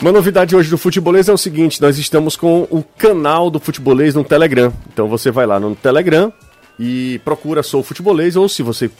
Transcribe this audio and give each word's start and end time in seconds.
Uma 0.00 0.12
novidade 0.12 0.56
hoje 0.56 0.70
do 0.70 0.78
Futebolês 0.78 1.28
é 1.28 1.32
o 1.32 1.36
seguinte: 1.36 1.80
nós 1.82 1.98
estamos 1.98 2.34
com 2.34 2.66
o 2.70 2.82
canal 2.82 3.50
do 3.50 3.60
Futebolês 3.60 4.14
no 4.14 4.24
Telegram. 4.24 4.72
Então 4.90 5.06
você 5.06 5.30
vai 5.30 5.44
lá 5.44 5.60
no 5.60 5.76
Telegram 5.76 6.32
e 6.78 7.20
procura 7.22 7.62
Sou 7.62 7.82
Futebolês, 7.82 8.34
ou 8.34 8.48
se 8.48 8.62
você 8.62 8.90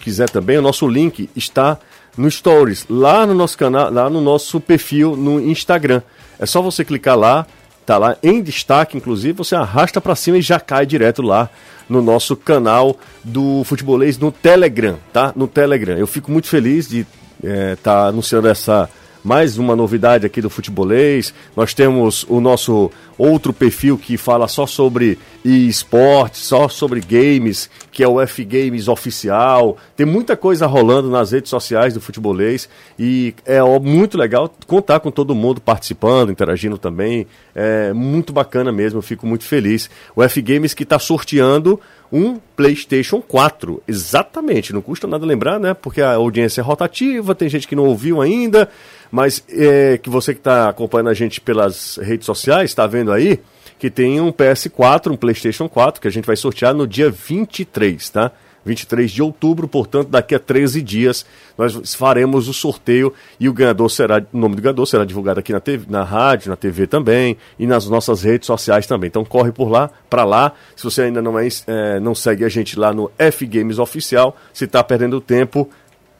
quiser 0.00 0.28
também, 0.28 0.58
o 0.58 0.62
nosso 0.62 0.88
link 0.88 1.30
está 1.36 1.78
no 2.16 2.28
Stories, 2.28 2.86
lá 2.90 3.24
no 3.24 3.34
nosso 3.34 3.56
canal, 3.56 3.92
lá 3.92 4.10
no 4.10 4.20
nosso 4.20 4.60
perfil 4.60 5.16
no 5.16 5.40
Instagram. 5.40 6.02
É 6.40 6.44
só 6.44 6.60
você 6.60 6.84
clicar 6.84 7.16
lá, 7.16 7.46
tá 7.86 7.96
lá 7.96 8.16
em 8.20 8.42
destaque, 8.42 8.96
inclusive, 8.96 9.34
você 9.34 9.54
arrasta 9.54 10.00
para 10.00 10.16
cima 10.16 10.38
e 10.38 10.42
já 10.42 10.58
cai 10.58 10.84
direto 10.84 11.22
lá 11.22 11.48
no 11.88 12.02
nosso 12.02 12.34
canal 12.34 12.96
do 13.22 13.62
Futebolês 13.62 14.18
no 14.18 14.32
Telegram, 14.32 14.96
tá? 15.12 15.32
No 15.36 15.46
Telegram. 15.46 15.96
Eu 15.96 16.08
fico 16.08 16.32
muito 16.32 16.48
feliz 16.48 16.88
de 16.88 17.06
estar 17.40 17.48
é, 17.48 17.76
tá 17.76 18.06
anunciando 18.06 18.48
essa 18.48 18.90
mais 19.22 19.58
uma 19.58 19.74
novidade 19.74 20.24
aqui 20.24 20.40
do 20.40 20.50
futebolês. 20.50 21.34
Nós 21.56 21.74
temos 21.74 22.24
o 22.28 22.40
nosso 22.40 22.90
outro 23.16 23.52
perfil 23.52 23.98
que 23.98 24.16
fala 24.16 24.46
só 24.46 24.66
sobre 24.66 25.18
esportes, 25.44 26.42
só 26.42 26.68
sobre 26.68 27.00
games, 27.00 27.68
que 27.90 28.02
é 28.02 28.08
o 28.08 28.20
F 28.20 28.44
Games 28.44 28.88
oficial. 28.88 29.76
Tem 29.96 30.06
muita 30.06 30.36
coisa 30.36 30.66
rolando 30.66 31.10
nas 31.10 31.32
redes 31.32 31.50
sociais 31.50 31.94
do 31.94 32.00
futebolês 32.00 32.68
e 32.98 33.34
é 33.44 33.60
muito 33.80 34.16
legal 34.16 34.52
contar 34.66 35.00
com 35.00 35.10
todo 35.10 35.34
mundo 35.34 35.60
participando, 35.60 36.30
interagindo 36.30 36.78
também. 36.78 37.26
É 37.54 37.92
muito 37.92 38.32
bacana 38.32 38.70
mesmo, 38.70 38.98
eu 38.98 39.02
fico 39.02 39.26
muito 39.26 39.44
feliz. 39.44 39.90
O 40.14 40.22
F 40.22 40.40
Games 40.40 40.74
que 40.74 40.84
está 40.84 40.98
sorteando 40.98 41.80
um 42.12 42.38
PlayStation 42.56 43.20
4. 43.20 43.82
Exatamente, 43.86 44.72
não 44.72 44.80
custa 44.80 45.06
nada 45.06 45.26
lembrar, 45.26 45.58
né? 45.58 45.74
Porque 45.74 46.00
a 46.00 46.14
audiência 46.14 46.60
é 46.60 46.64
rotativa, 46.64 47.34
tem 47.34 47.48
gente 47.48 47.68
que 47.68 47.76
não 47.76 47.84
ouviu 47.84 48.20
ainda, 48.20 48.68
mas 49.10 49.44
é, 49.48 49.98
que 49.98 50.10
você 50.10 50.32
que 50.34 50.40
está 50.40 50.68
acompanhando 50.68 51.10
a 51.10 51.14
gente 51.14 51.40
pelas 51.40 51.98
redes 52.02 52.26
sociais, 52.26 52.70
está 52.70 52.86
vendo 52.86 53.12
aí 53.12 53.40
que 53.78 53.88
tem 53.88 54.20
um 54.20 54.32
PS4, 54.32 55.12
um 55.12 55.16
PlayStation 55.16 55.68
4, 55.68 56.00
que 56.00 56.08
a 56.08 56.10
gente 56.10 56.26
vai 56.26 56.36
sortear 56.36 56.74
no 56.74 56.86
dia 56.86 57.10
23, 57.10 58.10
tá? 58.10 58.32
23 58.68 59.10
de 59.10 59.22
outubro, 59.22 59.66
portanto, 59.66 60.08
daqui 60.08 60.34
a 60.34 60.38
13 60.38 60.82
dias 60.82 61.24
nós 61.56 61.94
faremos 61.94 62.48
o 62.48 62.54
sorteio 62.54 63.12
e 63.40 63.48
o 63.48 63.52
ganhador 63.52 63.90
será, 63.90 64.22
o 64.32 64.38
nome 64.38 64.56
do 64.56 64.62
ganhador 64.62 64.86
será 64.86 65.04
divulgado 65.04 65.40
aqui 65.40 65.52
na, 65.52 65.60
TV, 65.60 65.86
na 65.88 66.04
rádio, 66.04 66.50
na 66.50 66.56
TV 66.56 66.86
também 66.86 67.36
e 67.58 67.66
nas 67.66 67.88
nossas 67.88 68.22
redes 68.22 68.46
sociais 68.46 68.86
também. 68.86 69.08
Então 69.08 69.24
corre 69.24 69.50
por 69.50 69.68
lá, 69.68 69.90
para 70.08 70.24
lá. 70.24 70.52
Se 70.76 70.84
você 70.84 71.02
ainda 71.02 71.22
não, 71.22 71.38
é, 71.38 71.48
é, 71.66 71.98
não 71.98 72.14
segue 72.14 72.44
a 72.44 72.48
gente 72.48 72.78
lá 72.78 72.92
no 72.92 73.10
F 73.18 73.46
Games 73.46 73.78
Oficial, 73.78 74.36
se 74.52 74.64
está 74.64 74.84
perdendo 74.84 75.20
tempo, 75.20 75.68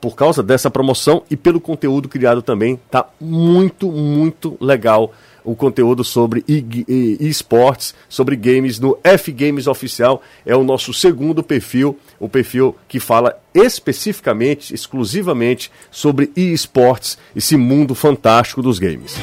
por 0.01 0.15
causa 0.15 0.41
dessa 0.41 0.71
promoção 0.71 1.23
e 1.29 1.35
pelo 1.35 1.59
conteúdo 1.59 2.07
criado 2.07 2.41
também, 2.41 2.79
tá 2.89 3.05
muito, 3.19 3.91
muito 3.91 4.57
legal 4.59 5.13
o 5.43 5.55
conteúdo 5.55 6.03
sobre 6.03 6.43
esportes, 7.19 7.93
sobre 8.07 8.35
games 8.35 8.79
no 8.79 8.97
F 9.03 9.31
Games 9.31 9.67
Oficial. 9.67 10.21
É 10.45 10.55
o 10.55 10.63
nosso 10.63 10.93
segundo 10.93 11.43
perfil, 11.43 11.97
o 12.19 12.29
perfil 12.29 12.75
que 12.87 12.99
fala 12.99 13.37
especificamente, 13.53 14.73
exclusivamente 14.73 15.71
sobre 15.91 16.31
esportes, 16.35 17.17
esse 17.35 17.57
mundo 17.57 17.95
fantástico 17.95 18.61
dos 18.61 18.79
games. 18.79 19.15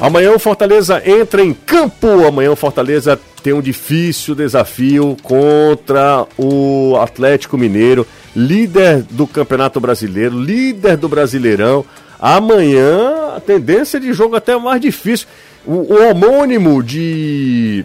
Amanhã 0.00 0.32
o 0.32 0.38
Fortaleza 0.38 1.02
entra 1.08 1.42
em 1.42 1.54
campo. 1.54 2.26
Amanhã 2.26 2.50
o 2.50 2.56
Fortaleza 2.56 3.18
tem 3.42 3.52
um 3.52 3.62
difícil 3.62 4.34
desafio 4.34 5.16
contra 5.22 6.26
o 6.36 6.96
Atlético 7.00 7.56
Mineiro, 7.56 8.06
líder 8.34 9.02
do 9.02 9.26
Campeonato 9.26 9.80
Brasileiro, 9.80 10.38
líder 10.38 10.96
do 10.96 11.08
Brasileirão. 11.08 11.84
Amanhã 12.18 13.34
a 13.36 13.40
tendência 13.40 13.98
de 13.98 14.12
jogo 14.12 14.36
até 14.36 14.56
mais 14.56 14.80
difícil. 14.80 15.26
O, 15.66 15.94
o 15.94 16.10
homônimo 16.10 16.82
de, 16.82 17.84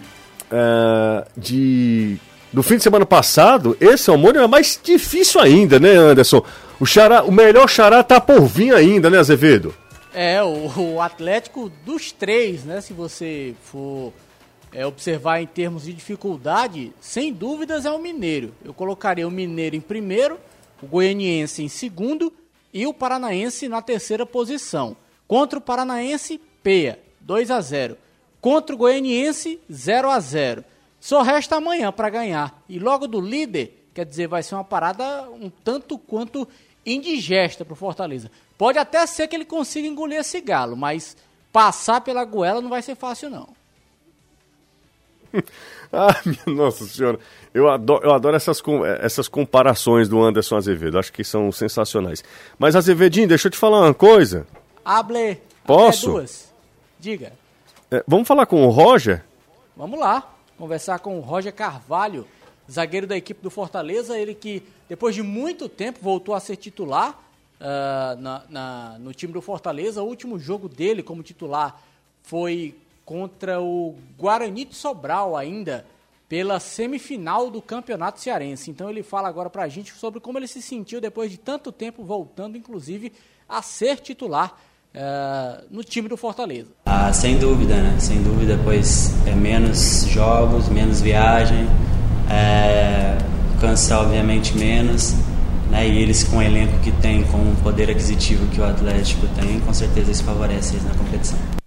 uh, 0.50 1.26
de 1.36 2.18
do 2.52 2.62
fim 2.62 2.76
de 2.76 2.82
semana 2.82 3.06
passado, 3.06 3.76
esse 3.80 4.10
homônimo 4.10 4.44
é 4.44 4.46
mais 4.48 4.78
difícil 4.82 5.40
ainda, 5.40 5.78
né, 5.78 5.92
Anderson? 5.92 6.42
O, 6.80 6.86
xará, 6.86 7.22
o 7.22 7.30
melhor 7.30 7.68
xará 7.68 8.02
tá 8.02 8.20
por 8.20 8.42
vir 8.46 8.74
ainda, 8.74 9.08
né, 9.08 9.18
Azevedo? 9.18 9.74
É, 10.12 10.42
o, 10.42 10.94
o 10.94 11.00
Atlético 11.00 11.70
dos 11.84 12.10
três, 12.10 12.64
né? 12.64 12.80
Se 12.80 12.92
você 12.92 13.54
for 13.62 14.12
é, 14.72 14.84
observar 14.84 15.40
em 15.40 15.46
termos 15.46 15.84
de 15.84 15.92
dificuldade, 15.92 16.92
sem 17.00 17.32
dúvidas 17.32 17.84
é 17.84 17.90
o 17.90 17.98
Mineiro. 17.98 18.52
Eu 18.64 18.74
colocaria 18.74 19.26
o 19.26 19.30
Mineiro 19.30 19.76
em 19.76 19.80
primeiro, 19.80 20.38
o 20.82 20.86
Goianiense 20.86 21.62
em 21.62 21.68
segundo 21.68 22.32
e 22.72 22.86
o 22.86 22.94
Paranaense 22.94 23.68
na 23.68 23.82
terceira 23.82 24.24
posição. 24.24 24.96
Contra 25.26 25.58
o 25.58 25.62
Paranaense, 25.62 26.40
Peia, 26.62 26.98
2 27.20 27.50
a 27.50 27.60
0. 27.60 27.96
Contra 28.40 28.74
o 28.74 28.78
Goianiense, 28.78 29.60
0 29.70 30.10
a 30.10 30.18
0. 30.18 30.64
Só 31.00 31.22
resta 31.22 31.56
amanhã 31.56 31.92
para 31.92 32.10
ganhar. 32.10 32.62
E 32.68 32.78
logo 32.78 33.06
do 33.06 33.20
líder, 33.20 33.88
quer 33.94 34.04
dizer, 34.04 34.28
vai 34.28 34.42
ser 34.42 34.54
uma 34.54 34.64
parada 34.64 35.28
um 35.30 35.50
tanto 35.50 35.98
quanto 35.98 36.46
indigesta 36.84 37.64
para 37.64 37.72
o 37.72 37.76
Fortaleza. 37.76 38.30
Pode 38.56 38.78
até 38.78 39.06
ser 39.06 39.28
que 39.28 39.36
ele 39.36 39.44
consiga 39.44 39.88
engolir 39.88 40.18
esse 40.18 40.40
galo, 40.40 40.76
mas 40.76 41.16
passar 41.52 42.00
pela 42.00 42.24
goela 42.24 42.60
não 42.60 42.68
vai 42.68 42.82
ser 42.82 42.94
fácil 42.94 43.30
não. 43.30 43.48
ah, 45.92 46.20
minha 46.24 46.56
nossa 46.56 46.84
senhora. 46.84 47.18
Eu 47.52 47.68
adoro, 47.68 48.04
eu 48.04 48.12
adoro 48.12 48.36
essas, 48.36 48.62
essas 49.00 49.28
comparações 49.28 50.08
do 50.08 50.22
Anderson 50.22 50.56
Azevedo. 50.56 50.98
Acho 50.98 51.12
que 51.12 51.24
são 51.24 51.50
sensacionais. 51.50 52.22
Mas, 52.58 52.76
Azevedinho, 52.76 53.28
deixa 53.28 53.48
eu 53.48 53.52
te 53.52 53.58
falar 53.58 53.80
uma 53.80 53.94
coisa. 53.94 54.46
Able. 54.84 55.40
Posso? 55.64 56.10
duas. 56.12 56.52
Diga. 56.98 57.32
É, 57.90 58.04
vamos 58.06 58.26
falar 58.26 58.46
com 58.46 58.64
o 58.64 58.70
Roger? 58.70 59.24
Vamos 59.76 59.98
lá. 59.98 60.34
Conversar 60.58 60.98
com 60.98 61.16
o 61.18 61.20
Roger 61.20 61.54
Carvalho, 61.54 62.26
zagueiro 62.70 63.06
da 63.06 63.16
equipe 63.16 63.42
do 63.42 63.50
Fortaleza. 63.50 64.18
Ele 64.18 64.34
que, 64.34 64.62
depois 64.88 65.14
de 65.14 65.22
muito 65.22 65.68
tempo, 65.68 65.98
voltou 66.02 66.34
a 66.34 66.40
ser 66.40 66.56
titular 66.56 67.18
uh, 67.60 68.20
na, 68.20 68.42
na, 68.48 68.96
no 68.98 69.14
time 69.14 69.32
do 69.32 69.40
Fortaleza. 69.40 70.02
O 70.02 70.06
último 70.06 70.38
jogo 70.38 70.68
dele 70.68 71.02
como 71.02 71.22
titular 71.22 71.82
foi 72.22 72.76
contra 73.10 73.60
o 73.60 73.96
Guarani 74.16 74.64
de 74.64 74.76
Sobral 74.76 75.36
ainda, 75.36 75.84
pela 76.28 76.60
semifinal 76.60 77.50
do 77.50 77.60
Campeonato 77.60 78.20
Cearense. 78.20 78.70
Então 78.70 78.88
ele 78.88 79.02
fala 79.02 79.28
agora 79.28 79.50
pra 79.50 79.66
gente 79.66 79.92
sobre 79.94 80.20
como 80.20 80.38
ele 80.38 80.46
se 80.46 80.62
sentiu 80.62 81.00
depois 81.00 81.28
de 81.28 81.36
tanto 81.36 81.72
tempo 81.72 82.04
voltando, 82.04 82.56
inclusive, 82.56 83.12
a 83.48 83.62
ser 83.62 83.96
titular 83.96 84.54
uh, 84.94 85.66
no 85.68 85.82
time 85.82 86.08
do 86.08 86.16
Fortaleza. 86.16 86.68
Ah, 86.86 87.12
sem 87.12 87.36
dúvida, 87.36 87.74
né? 87.82 87.98
Sem 87.98 88.22
dúvida, 88.22 88.56
pois 88.62 89.12
é 89.26 89.34
menos 89.34 90.04
jogos, 90.04 90.68
menos 90.68 91.00
viagem, 91.00 91.66
é, 92.30 93.18
cansa 93.60 93.98
obviamente 93.98 94.56
menos, 94.56 95.14
né? 95.68 95.88
E 95.88 95.98
eles 95.98 96.22
com 96.22 96.36
o 96.36 96.42
elenco 96.42 96.78
que 96.78 96.92
tem, 96.92 97.24
com 97.24 97.38
o 97.38 97.56
poder 97.60 97.90
aquisitivo 97.90 98.46
que 98.54 98.60
o 98.60 98.64
Atlético 98.64 99.26
tem, 99.34 99.58
com 99.58 99.74
certeza 99.74 100.12
isso 100.12 100.22
favorece 100.22 100.76
eles 100.76 100.84
na 100.84 100.94
competição. 100.94 101.59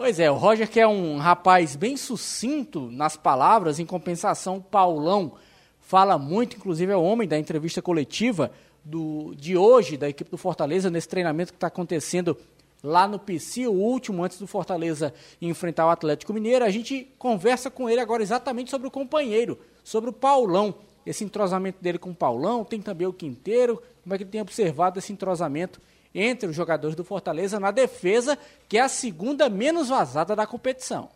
Pois 0.00 0.18
é, 0.18 0.30
o 0.30 0.34
Roger 0.34 0.66
que 0.66 0.80
é 0.80 0.88
um 0.88 1.18
rapaz 1.18 1.76
bem 1.76 1.94
sucinto 1.94 2.90
nas 2.90 3.18
palavras, 3.18 3.78
em 3.78 3.84
compensação, 3.84 4.56
o 4.56 4.62
Paulão 4.62 5.32
fala 5.78 6.16
muito, 6.16 6.56
inclusive 6.56 6.90
é 6.90 6.96
o 6.96 7.02
homem 7.02 7.28
da 7.28 7.38
entrevista 7.38 7.82
coletiva 7.82 8.50
do, 8.82 9.34
de 9.36 9.58
hoje 9.58 9.98
da 9.98 10.08
equipe 10.08 10.30
do 10.30 10.38
Fortaleza, 10.38 10.88
nesse 10.88 11.06
treinamento 11.06 11.52
que 11.52 11.58
está 11.58 11.66
acontecendo 11.66 12.34
lá 12.82 13.06
no 13.06 13.18
PC, 13.18 13.66
o 13.66 13.72
último 13.72 14.24
antes 14.24 14.38
do 14.38 14.46
Fortaleza 14.46 15.12
enfrentar 15.38 15.84
o 15.84 15.90
Atlético 15.90 16.32
Mineiro. 16.32 16.64
A 16.64 16.70
gente 16.70 17.06
conversa 17.18 17.70
com 17.70 17.86
ele 17.86 18.00
agora 18.00 18.22
exatamente 18.22 18.70
sobre 18.70 18.88
o 18.88 18.90
companheiro, 18.90 19.58
sobre 19.84 20.08
o 20.08 20.14
Paulão, 20.14 20.76
esse 21.04 21.24
entrosamento 21.24 21.76
dele 21.82 21.98
com 21.98 22.08
o 22.08 22.14
Paulão, 22.14 22.64
tem 22.64 22.80
também 22.80 23.06
o 23.06 23.12
Quinteiro, 23.12 23.82
como 24.02 24.14
é 24.14 24.16
que 24.16 24.24
ele 24.24 24.30
tem 24.30 24.40
observado 24.40 24.98
esse 24.98 25.12
entrosamento 25.12 25.78
entre 26.14 26.48
os 26.48 26.56
jogadores 26.56 26.96
do 26.96 27.04
Fortaleza 27.04 27.60
na 27.60 27.70
defesa, 27.70 28.38
que 28.68 28.78
é 28.78 28.80
a 28.80 28.88
segunda 28.88 29.48
menos 29.48 29.88
vazada 29.88 30.34
da 30.34 30.46
competição. 30.46 31.08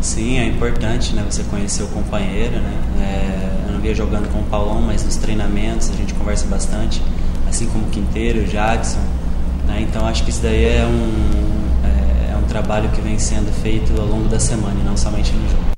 Sim, 0.00 0.38
é 0.38 0.44
importante 0.46 1.14
né, 1.14 1.22
você 1.22 1.44
conhecer 1.44 1.82
o 1.84 1.88
companheiro. 1.88 2.56
Né? 2.60 2.72
É, 3.00 3.68
eu 3.68 3.72
não 3.72 3.80
via 3.80 3.94
jogando 3.94 4.32
com 4.32 4.40
o 4.40 4.44
Paulão, 4.46 4.80
mas 4.80 5.04
nos 5.04 5.16
treinamentos 5.16 5.90
a 5.90 5.94
gente 5.94 6.12
conversa 6.14 6.46
bastante, 6.46 7.00
assim 7.48 7.68
como 7.70 7.86
o 7.86 7.90
Quinteiro, 7.90 8.40
o 8.40 8.44
Jackson. 8.44 8.98
Né? 9.66 9.86
Então 9.88 10.06
acho 10.06 10.24
que 10.24 10.30
isso 10.30 10.42
daí 10.42 10.64
é 10.64 10.84
um, 10.84 12.28
é, 12.28 12.32
é 12.32 12.36
um 12.36 12.46
trabalho 12.48 12.90
que 12.90 13.00
vem 13.00 13.18
sendo 13.18 13.52
feito 13.62 13.92
ao 14.00 14.06
longo 14.06 14.28
da 14.28 14.40
semana 14.40 14.78
e 14.80 14.84
não 14.84 14.96
somente 14.96 15.32
no 15.32 15.48
jogo. 15.48 15.72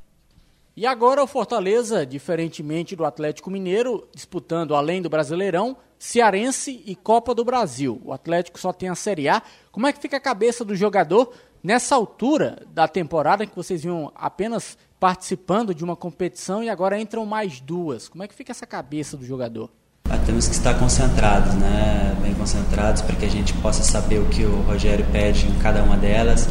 E 0.77 0.87
agora 0.87 1.23
o 1.23 1.27
Fortaleza, 1.27 2.05
diferentemente 2.05 2.97
do 2.97 3.05
Atlético 3.05 3.51
Mineiro, 3.51 4.09
disputando 4.13 4.75
além 4.75 5.01
do 5.01 5.09
Brasileirão, 5.09 5.77
Cearense 6.05 6.83
e 6.85 6.95
Copa 6.95 7.35
do 7.35 7.43
Brasil. 7.43 7.99
O 8.05 8.13
Atlético 8.13 8.61
só 8.61 8.75
tem 8.75 8.91
a 8.91 8.95
Série 8.95 9.27
A. 9.27 9.43
Como 9.73 9.87
é 9.87 9.93
que 9.93 9.99
fica 9.99 10.19
a 10.19 10.21
cabeça 10.21 10.63
do 10.63 10.77
jogador 10.77 11.33
nessa 11.63 11.95
altura 11.95 12.63
da 12.75 12.87
temporada 12.87 13.43
em 13.43 13.49
que 13.49 13.57
vocês 13.57 13.83
vinham 13.83 14.13
apenas 14.15 14.77
participando 15.01 15.75
de 15.75 15.83
uma 15.83 15.97
competição 15.97 16.63
e 16.63 16.69
agora 16.69 17.01
entram 17.01 17.25
mais 17.25 17.59
duas? 17.59 18.07
Como 18.07 18.23
é 18.23 18.29
que 18.29 18.35
fica 18.35 18.53
essa 18.53 18.67
cabeça 18.67 19.17
do 19.17 19.25
jogador? 19.25 19.71
Ah, 20.11 20.19
temos 20.19 20.47
que 20.47 20.55
estar 20.55 20.79
concentrados, 20.79 21.55
né? 21.55 22.15
bem 22.21 22.35
concentrados 22.35 23.01
para 23.01 23.17
que 23.17 23.25
a 23.25 23.31
gente 23.31 23.55
possa 23.55 23.83
saber 23.83 24.19
o 24.19 24.29
que 24.29 24.45
o 24.45 24.61
Rogério 24.61 25.07
pede 25.11 25.47
em 25.47 25.59
cada 25.61 25.83
uma 25.83 25.97
delas, 25.97 26.47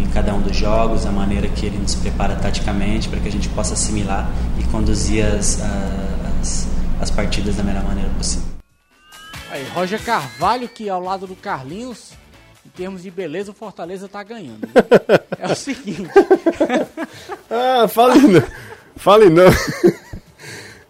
em 0.00 0.08
cada 0.10 0.32
um 0.32 0.40
dos 0.40 0.56
jogos, 0.56 1.04
a 1.04 1.10
maneira 1.10 1.48
que 1.48 1.66
ele 1.66 1.78
nos 1.78 1.96
prepara 1.96 2.36
taticamente 2.36 3.08
para 3.08 3.18
que 3.18 3.26
a 3.26 3.32
gente 3.32 3.48
possa 3.48 3.74
assimilar 3.74 4.30
e 4.56 4.62
conduzir 4.70 5.26
as, 5.26 5.60
as, 6.40 6.68
as 7.00 7.10
partidas 7.10 7.56
da 7.56 7.64
melhor 7.64 7.82
maneira 7.82 8.08
possível. 8.10 8.53
Aí, 9.54 9.62
Roger 9.68 10.02
Carvalho, 10.02 10.68
que 10.68 10.88
ao 10.88 11.00
lado 11.00 11.28
do 11.28 11.36
Carlinhos, 11.36 12.10
em 12.66 12.70
termos 12.70 13.04
de 13.04 13.08
beleza, 13.08 13.52
o 13.52 13.54
Fortaleza 13.54 14.08
tá 14.08 14.20
ganhando. 14.20 14.68
É 15.38 15.46
o 15.46 15.54
seguinte. 15.54 16.10
ah, 17.48 17.86
fale 17.86 18.18
não. 18.18 18.42
Fale 18.96 19.30
não. 19.30 19.44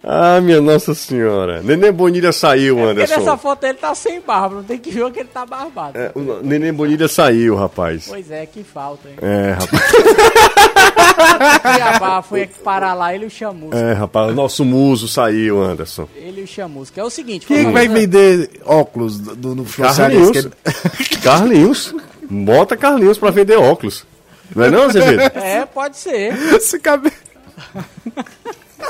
Ah, 0.07 0.39
minha 0.39 0.61
Nossa 0.61 0.95
Senhora. 0.95 1.63
Nenê 1.63 1.91
Bonilha 1.91 2.31
saiu, 2.31 2.79
é 2.79 2.83
Anderson. 2.91 3.15
Porque 3.15 3.25
nessa 3.25 3.37
foto 3.39 3.65
ele 3.65 3.75
tá 3.75 3.95
sem 3.95 4.21
barba, 4.21 4.57
não 4.57 4.63
tem 4.63 4.79
que 4.79 4.91
ver 4.91 5.11
que 5.11 5.21
ele 5.21 5.29
tá 5.33 5.47
barbado. 5.47 5.99
É, 5.99 6.13
o 6.15 6.43
Nenê 6.43 6.71
Bonilha 6.73 7.09
saiu, 7.09 7.57
rapaz. 7.57 8.07
Pois 8.09 8.31
é, 8.31 8.45
que 8.45 8.63
falta, 8.63 9.09
hein? 9.09 9.17
É, 9.23 9.53
rapaz. 9.53 9.83
Cuiabá 11.63 12.23
foi 12.23 12.47
parar 12.47 12.93
lá, 12.93 13.15
ele 13.15 13.25
e 13.25 13.27
o 13.29 13.31
Chamusca. 13.31 13.79
É, 13.79 13.93
rapaz, 13.95 14.31
o 14.31 14.35
nosso 14.35 14.65
muso 14.65 15.09
saiu, 15.09 15.63
Anderson. 15.63 16.07
Ele 16.15 16.43
e 16.43 16.45
o 16.45 16.47
Chamusca. 16.47 17.01
É 17.01 17.05
o 17.05 17.11
seguinte... 17.11 17.47
Quem 17.47 17.73
vai 17.73 17.89
vender 17.89 18.51
óculos 18.65 19.19
do, 19.19 19.55
no 19.55 19.65
Carlinhos. 19.65 20.49
Carlinhos. 21.23 21.95
Bota 22.29 22.77
Carlinhos 22.77 23.17
pra 23.17 23.31
vender 23.31 23.57
óculos. 23.57 24.05
Não 24.55 24.65
é 24.65 24.71
não, 24.71 24.85
Azevedo? 24.85 25.39
É, 25.39 25.65
pode 25.65 25.97
ser. 25.97 26.35
Esse 26.55 26.79
cabelo... 26.79 27.15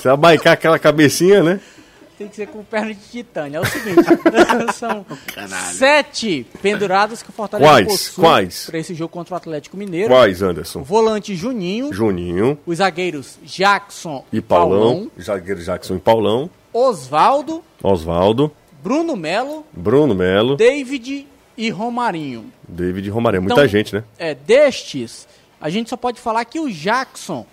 Você 0.05 0.11
abaicar 0.11 0.53
aquela 0.53 0.79
cabecinha, 0.79 1.43
né? 1.43 1.59
Tem 2.19 2.29
que 2.29 2.37
ser 2.37 2.47
com 2.49 2.63
perna 2.63 2.93
de 2.93 3.01
titânio. 3.01 3.57
É 3.57 3.61
o 3.61 3.65
seguinte, 3.65 4.05
são 4.75 5.07
sete 5.73 6.47
pendurados 6.61 7.23
que 7.23 7.31
o 7.31 7.33
Fortaleza 7.33 7.71
Quais? 7.71 7.87
possui 7.89 8.23
Quais? 8.23 8.67
para 8.67 8.79
esse 8.79 8.95
jogo 8.95 9.09
contra 9.09 9.33
o 9.33 9.37
Atlético 9.39 9.79
Mineiro. 9.79 10.11
Quais, 10.11 10.43
Anderson? 10.43 10.81
O 10.81 10.85
volante 10.85 11.35
Juninho. 11.35 11.91
Juninho. 11.91 12.59
Os 12.67 12.77
zagueiros 12.79 13.39
Jackson 13.43 14.23
e 14.31 14.43
Paulão. 14.43 15.11
Zagueiro 15.19 15.63
Jackson 15.63 15.95
e 15.95 16.01
Paulão. 16.01 16.51
Osvaldo. 16.71 17.65
Osvaldo. 17.83 18.53
Bruno 18.83 19.17
Melo. 19.17 19.65
Bruno 19.73 20.15
Melo. 20.15 20.55
David 20.55 21.27
e 21.57 21.71
Romarinho. 21.71 22.53
David 22.69 23.09
e 23.09 23.11
Romarinho. 23.11 23.45
Muita 23.45 23.55
então, 23.55 23.67
gente, 23.67 23.95
né? 23.95 24.05
É, 24.19 24.35
destes, 24.35 25.27
a 25.59 25.71
gente 25.71 25.89
só 25.89 25.97
pode 25.97 26.21
falar 26.21 26.45
que 26.45 26.61
o 26.61 26.71
Jackson 26.71 27.47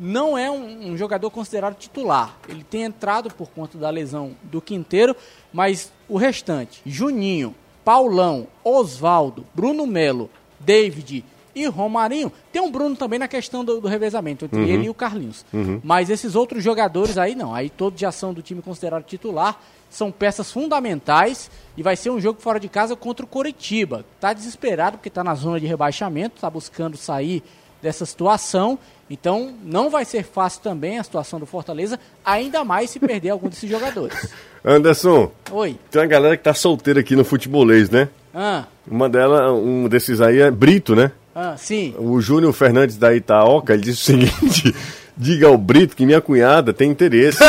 não 0.00 0.36
é 0.36 0.50
um, 0.50 0.92
um, 0.92 0.96
jogador 0.96 1.30
considerado 1.30 1.76
titular. 1.76 2.36
Ele 2.48 2.64
tem 2.64 2.84
entrado 2.84 3.30
por 3.30 3.50
conta 3.50 3.76
da 3.78 3.90
lesão 3.90 4.32
do 4.42 4.60
Quinteiro, 4.60 5.14
mas 5.52 5.92
o 6.08 6.16
restante, 6.16 6.80
Juninho, 6.86 7.54
Paulão, 7.84 8.46
Osvaldo, 8.62 9.44
Bruno 9.54 9.86
Melo, 9.86 10.30
David 10.58 11.24
e 11.54 11.66
Romarinho, 11.66 12.32
tem 12.52 12.60
um 12.60 12.70
Bruno 12.70 12.96
também 12.96 13.18
na 13.18 13.28
questão 13.28 13.64
do, 13.64 13.80
do 13.80 13.86
revezamento 13.86 14.46
entre 14.46 14.58
uhum. 14.58 14.66
ele 14.66 14.84
e 14.86 14.90
o 14.90 14.94
Carlinhos. 14.94 15.44
Uhum. 15.52 15.80
Mas 15.84 16.10
esses 16.10 16.34
outros 16.34 16.64
jogadores 16.64 17.16
aí 17.16 17.34
não, 17.34 17.54
aí 17.54 17.70
todos 17.70 18.00
já 18.00 18.10
são 18.10 18.34
do 18.34 18.42
time 18.42 18.60
considerado 18.60 19.04
titular, 19.04 19.60
são 19.88 20.10
peças 20.10 20.50
fundamentais 20.50 21.48
e 21.76 21.82
vai 21.82 21.94
ser 21.94 22.10
um 22.10 22.20
jogo 22.20 22.40
fora 22.40 22.58
de 22.58 22.68
casa 22.68 22.96
contra 22.96 23.24
o 23.24 23.28
Coritiba. 23.28 24.04
Está 24.16 24.32
desesperado 24.32 24.96
porque 24.98 25.08
está 25.08 25.22
na 25.22 25.34
zona 25.34 25.60
de 25.60 25.66
rebaixamento, 25.66 26.36
está 26.36 26.50
buscando 26.50 26.96
sair 26.96 27.42
dessa 27.84 28.04
situação 28.04 28.78
então, 29.08 29.52
não 29.62 29.90
vai 29.90 30.04
ser 30.04 30.24
fácil 30.24 30.62
também 30.62 30.98
a 30.98 31.04
situação 31.04 31.38
do 31.38 31.46
Fortaleza, 31.46 32.00
ainda 32.24 32.64
mais 32.64 32.90
se 32.90 32.98
perder 32.98 33.30
algum 33.30 33.48
desses 33.48 33.68
jogadores. 33.68 34.28
Anderson. 34.64 35.30
Oi. 35.50 35.78
Tem 35.90 36.00
uma 36.00 36.08
galera 36.08 36.36
que 36.36 36.42
tá 36.42 36.54
solteira 36.54 37.00
aqui 37.00 37.14
no 37.14 37.24
futebolês, 37.24 37.90
né? 37.90 38.08
Ah. 38.34 38.64
Uma 38.86 39.08
delas, 39.08 39.52
um 39.52 39.88
desses 39.88 40.20
aí 40.20 40.40
é 40.40 40.50
Brito, 40.50 40.96
né? 40.96 41.12
Ah, 41.34 41.54
sim. 41.56 41.94
O 41.98 42.18
Júnior 42.20 42.52
Fernandes 42.52 42.96
da 42.96 43.14
Itaoca, 43.14 43.74
ele 43.74 43.82
disse 43.82 44.00
o 44.00 44.04
seguinte: 44.04 44.74
diga 45.16 45.48
ao 45.48 45.58
Brito 45.58 45.94
que 45.94 46.06
minha 46.06 46.20
cunhada 46.20 46.72
tem 46.72 46.90
interesse. 46.90 47.38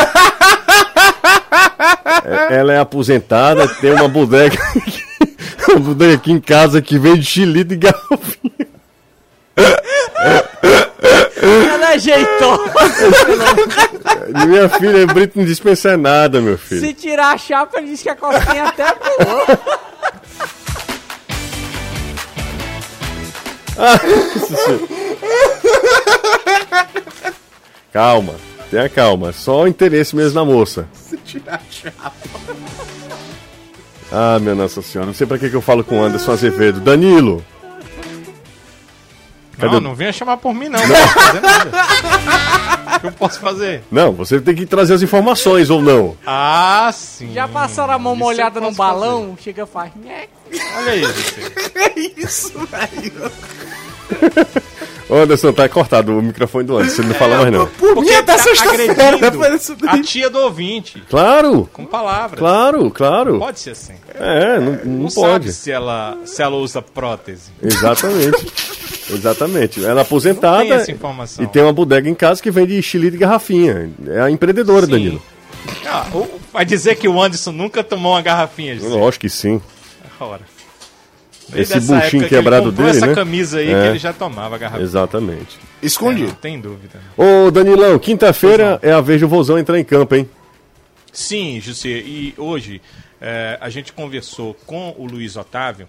É, 2.23 2.57
ela 2.57 2.73
é 2.73 2.79
aposentada, 2.79 3.67
tem 3.67 3.91
uma 3.91 4.07
bodega, 4.07 4.57
uma 5.69 5.79
bodega 5.79 6.15
aqui 6.15 6.31
em 6.31 6.39
casa 6.39 6.81
que 6.81 6.97
vende 6.97 7.23
xilito 7.23 7.73
e 7.73 7.77
garrafinha. 7.77 8.67
Ela 11.71 11.89
ajeitou. 11.89 12.65
Minha 14.47 14.69
filha, 14.69 15.06
Brito 15.07 15.38
não 15.38 15.45
dispensa 15.45 15.97
nada, 15.97 16.41
meu 16.41 16.57
filho. 16.57 16.81
Se 16.81 16.94
tirar 16.94 17.33
a 17.33 17.38
chapa, 17.38 17.77
ele 17.77 17.91
disse 17.91 18.03
que 18.03 18.09
a 18.09 18.15
costinha 18.15 18.65
até 18.65 18.91
pulou. 18.94 19.45
calma, 27.91 28.35
tenha 28.71 28.88
calma. 28.89 29.33
Só 29.33 29.63
o 29.63 29.68
interesse 29.68 30.15
mesmo 30.15 30.39
na 30.39 30.45
moça. 30.45 30.88
Se 30.94 31.18
tirar 31.18 31.56
a 31.56 31.59
chapa. 31.69 32.13
Ah, 34.11 34.38
minha 34.39 34.56
Nossa 34.56 34.81
Senhora, 34.81 35.07
não 35.07 35.13
sei 35.13 35.27
pra 35.27 35.38
que, 35.38 35.50
que 35.50 35.56
eu 35.56 35.61
falo 35.61 35.83
com 35.83 36.00
o 36.00 36.03
Anderson 36.03 36.31
Azevedo. 36.31 36.79
Danilo, 36.79 37.44
Cadê 39.56 39.74
não, 39.74 39.81
não 39.81 39.96
venha 39.96 40.12
chamar 40.12 40.38
por 40.38 40.54
mim, 40.54 40.69
não. 40.69 40.80
Não 40.80 40.88
posso 40.88 41.13
fazer 41.13 41.42
nada. 41.42 41.72
O 42.96 43.00
que 43.00 43.07
eu 43.07 43.12
posso 43.12 43.40
fazer? 43.40 43.84
Não, 43.92 44.12
você 44.13 44.40
tem 44.40 44.56
que 44.56 44.66
trazer 44.66 44.94
as 44.94 45.02
informações 45.02 45.69
ou 45.69 45.81
não. 45.81 46.16
Ah, 46.25 46.90
sim. 46.94 47.34
Já 47.34 47.48
passaram 47.48 47.94
a 47.94 48.00
mão 48.00 48.16
molhada 48.16 48.60
no 48.60 48.72
balão? 48.72 49.31
Fazer. 49.31 49.42
Chega 49.44 49.63
e 49.63 49.66
faz. 49.66 49.92
Olha 50.78 50.92
aí, 50.92 51.02
você. 51.02 51.42
É 51.75 52.00
isso, 52.18 52.54
velho. 52.68 53.31
Ô 55.10 55.16
Anderson, 55.18 55.52
tá 55.52 55.68
cortado 55.68 56.18
o 56.18 56.22
microfone 56.22 56.63
do 56.63 56.78
Anderson, 56.78 57.02
você 57.02 57.07
não 57.07 57.16
fala 57.16 57.38
mais 57.38 57.52
não. 57.52 57.68
Por 57.68 57.96
Porque 57.96 58.24
tá 58.24 58.36
agredindo 58.36 59.90
a 59.90 60.02
tia 60.02 60.30
do 60.30 60.40
ouvinte. 60.40 61.04
Claro. 61.10 61.69
Com 61.74 61.86
palavras. 61.86 62.40
Claro, 62.40 62.92
claro. 62.92 63.34
Não 63.34 63.40
pode 63.40 63.60
ser 63.60 63.72
assim. 63.72 63.96
É, 64.13 64.60
não, 64.60 64.74
não, 64.74 64.86
não 64.86 65.10
pode. 65.10 65.13
sabe 65.13 65.54
se 65.54 65.72
ela, 65.72 66.18
se 66.24 66.42
ela 66.42 66.56
usa 66.56 66.81
prótese. 66.81 67.52
Exatamente. 67.62 68.84
Exatamente. 69.10 69.84
Ela 69.84 70.02
é 70.02 70.04
aposentada 70.04 70.57
não 70.60 70.66
tem 70.66 70.72
essa 70.74 70.92
informação. 70.92 71.44
e 71.44 71.48
tem 71.48 71.62
uma 71.62 71.74
bodega 71.74 72.10
em 72.10 72.16
casa 72.16 72.42
que 72.42 72.50
vende 72.50 72.81
chile 72.81 73.12
de 73.12 73.18
garrafinha. 73.18 73.90
É 74.07 74.22
a 74.22 74.31
empreendedora, 74.31 74.86
sim. 74.86 74.92
Danilo. 74.92 75.22
Ah, 75.86 76.06
vai 76.52 76.66
dizer 76.66 76.96
que 76.96 77.07
o 77.07 77.22
Anderson 77.22 77.52
nunca 77.52 77.84
tomou 77.84 78.13
uma 78.13 78.22
garrafinha? 78.22 78.78
Lógico 78.81 79.22
que 79.22 79.30
sim. 79.30 79.62
Ora. 80.19 80.42
Esse 81.54 81.80
buchinho 81.80 82.28
quebrado 82.28 82.71
que 82.71 82.78
dele, 82.78 82.90
essa 82.90 83.07
né? 83.07 83.14
camisa 83.14 83.59
aí 83.59 83.71
é. 83.71 83.81
que 83.81 83.88
ele 83.90 84.00
já 84.00 84.12
tomava 84.12 84.57
garrafa. 84.57 84.81
Exatamente. 84.81 85.59
Escondido. 85.81 86.26
É, 86.26 86.30
não 86.30 86.35
tem 86.35 86.59
dúvida. 86.59 87.00
Ô, 87.16 87.52
Danilão, 87.52 88.00
quinta-feira 88.00 88.80
é 88.81 88.92
a 88.92 89.02
vez 89.02 89.21
do 89.21 89.28
Vozão 89.28 89.57
entrar 89.59 89.80
em 89.80 89.83
campo, 89.83 90.16
hein? 90.16 90.28
Sim, 91.12 91.59
José. 91.62 91.90
E 91.90 92.33
hoje 92.38 92.81
é, 93.21 93.57
a 93.62 93.69
gente 93.69 93.94
conversou 93.94 94.56
com 94.66 94.95
o 94.97 95.06
Luiz 95.06 95.35
Otávio 95.35 95.88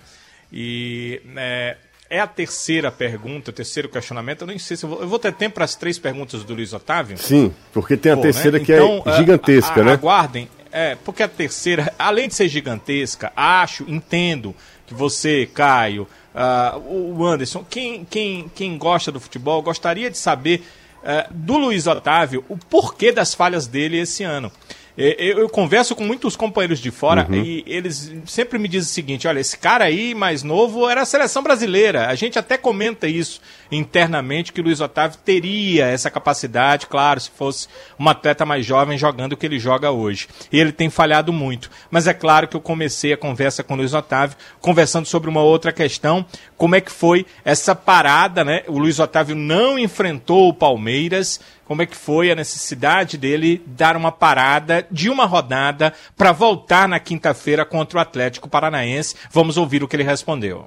e 0.53 1.21
é, 1.37 1.77
é 2.09 2.21
a 2.21 2.27
terceira 2.27 2.91
pergunta, 2.91 3.51
o 3.51 3.53
terceiro 3.53 3.89
questionamento. 3.89 4.43
Eu 4.43 4.47
nem 4.47 4.59
sei 4.59 4.77
se 4.77 4.85
eu 4.85 4.91
vou, 4.91 5.01
eu 5.01 5.09
vou 5.09 5.19
ter 5.19 5.33
tempo 5.33 5.57
para 5.57 5.65
as 5.65 5.75
três 5.75 5.99
perguntas 5.99 6.45
do 6.45 6.55
Luiz 6.55 6.73
Otávio. 6.73 7.19
Sim, 7.19 7.55
porque 7.73 7.97
tem 7.97 8.13
a 8.13 8.17
Pô, 8.17 8.23
terceira 8.23 8.59
né? 8.59 8.65
que 8.65 8.73
é 8.73 8.77
então, 8.77 9.03
é 9.05 9.17
gigantesca, 9.17 9.81
a, 9.81 9.83
a, 9.83 9.85
né? 9.85 9.93
Aguardem, 9.93 10.49
é, 10.71 10.97
porque 11.05 11.23
a 11.23 11.29
terceira, 11.29 11.93
além 11.99 12.29
de 12.29 12.35
ser 12.35 12.49
gigantesca, 12.49 13.33
acho, 13.35 13.85
entendo 13.89 14.55
que 14.87 14.95
você, 14.95 15.49
Caio, 15.53 16.07
uh, 16.35 16.79
o 16.79 17.25
Anderson, 17.25 17.65
quem, 17.69 18.05
quem, 18.05 18.51
quem 18.55 18.79
gosta 18.79 19.11
do 19.11 19.19
futebol, 19.19 19.61
gostaria 19.63 20.11
de 20.11 20.19
saber 20.19 20.63
uh, 21.03 21.33
do 21.33 21.57
Luiz 21.57 21.87
Otávio 21.87 22.45
o 22.49 22.57
porquê 22.57 23.11
das 23.11 23.35
falhas 23.35 23.67
dele 23.67 23.99
esse 23.99 24.23
ano. 24.23 24.53
Eu, 24.97 25.41
eu, 25.41 25.49
converso 25.49 25.95
com 25.95 26.03
muitos 26.03 26.37
companheiros 26.37 26.79
de 26.79 26.91
fora 26.91 27.27
uhum. 27.29 27.37
e 27.37 27.63
eles 27.67 28.15
sempre 28.25 28.59
me 28.59 28.67
dizem 28.67 28.91
o 28.91 28.95
seguinte: 28.95 29.29
olha, 29.29 29.41
esse 29.41 29.59
cara 29.59 29.85
aí 29.85 30.15
mais 30.15 30.43
novo 30.43 30.89
era 30.89 31.03
a 31.03 31.05
seleção 31.05 31.43
brasileira. 31.43 32.09
A 32.09 32.15
gente 32.15 32.39
até 32.39 32.57
comenta 32.57 33.07
isso 33.07 33.41
internamente 33.71 34.53
que 34.53 34.63
Luiz 34.63 34.81
Otávio 34.81 35.19
teria 35.25 35.87
essa 35.87 36.11
capacidade, 36.11 36.87
claro, 36.87 37.21
se 37.21 37.31
fosse 37.31 37.69
um 37.99 38.09
atleta 38.09 38.45
mais 38.45 38.65
jovem 38.65 38.99
jogando 38.99 39.33
o 39.33 39.37
que 39.37 39.47
ele 39.47 39.59
joga 39.59 39.91
hoje. 39.91 40.29
E 40.53 40.59
ele 40.59 40.73
tem 40.73 40.91
falhado 40.91 41.33
muito. 41.33 41.71
Mas 41.91 42.07
é 42.07 42.15
claro 42.15 42.49
que 42.49 42.57
eu 42.57 42.61
comecei 42.61 43.13
a 43.13 43.17
conversa 43.17 43.63
com 43.63 43.75
o 43.75 43.77
Luiz 43.77 43.95
Otávio 43.95 44.37
conversando 44.61 45.07
sobre 45.07 45.29
uma 45.29 45.43
outra 45.43 45.73
questão, 45.73 46.25
como 46.57 46.75
é 46.75 46.81
que 46.81 46.91
foi 46.91 47.27
essa 47.45 47.75
parada, 47.75 48.45
né? 48.45 48.63
O 48.67 48.79
Luiz 48.79 48.99
Otávio 48.99 49.37
não 49.37 49.79
enfrentou 49.79 50.49
o 50.49 50.55
Palmeiras 50.55 51.41
como 51.67 51.83
é 51.83 51.87
que 51.87 51.97
foi 51.97 52.31
a 52.31 52.35
necessidade 52.35 53.19
dele 53.19 53.61
dar 53.67 53.97
uma 53.97 54.13
parada 54.13 54.87
de 54.91 55.11
uma 55.11 55.27
rodada 55.27 55.93
para 56.17 56.31
voltar 56.33 56.89
na 56.89 57.01
quinta-feira 57.01 57.65
contra 57.65 57.99
o 57.99 58.01
Atlético 58.01 58.49
Paranaense. 58.49 59.17
Vamos 59.33 59.57
ouvir 59.57 59.83
o 59.83 59.89
que 59.89 59.97
ele 59.97 60.05
respondeu. 60.05 60.67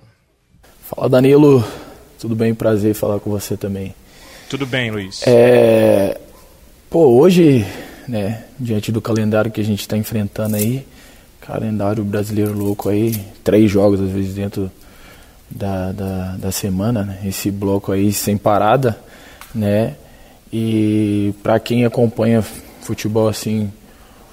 Fala 0.82 1.08
Danilo, 1.08 1.63
tudo 2.19 2.35
bem? 2.35 2.53
Prazer 2.53 2.93
falar 2.93 3.19
com 3.19 3.29
você 3.29 3.55
também. 3.55 3.95
Tudo 4.49 4.65
bem, 4.65 4.91
Luiz. 4.91 5.21
É... 5.25 6.19
Pô, 6.89 7.05
hoje, 7.19 7.65
né, 8.07 8.43
diante 8.59 8.91
do 8.91 8.99
calendário 8.99 9.51
que 9.51 9.61
a 9.61 9.63
gente 9.63 9.81
está 9.81 9.95
enfrentando 9.95 10.55
aí, 10.55 10.85
calendário 11.39 12.03
brasileiro 12.03 12.53
louco 12.53 12.89
aí, 12.89 13.15
três 13.43 13.69
jogos 13.71 14.01
às 14.01 14.09
vezes 14.09 14.33
dentro 14.33 14.71
da, 15.49 15.91
da, 15.91 16.38
da 16.38 16.51
semana, 16.51 17.03
né? 17.03 17.19
esse 17.25 17.49
bloco 17.49 17.91
aí 17.91 18.11
sem 18.11 18.38
parada, 18.38 18.97
né? 19.53 19.95
E 20.51 21.33
para 21.41 21.59
quem 21.59 21.85
acompanha 21.85 22.43
futebol 22.81 23.27
assim, 23.27 23.71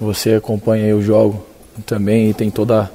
você 0.01 0.35
acompanha 0.35 0.95
o 0.97 1.03
jogo 1.03 1.45
também 1.85 2.31
e 2.31 2.35
tem 2.35 2.51
toda 2.51 2.91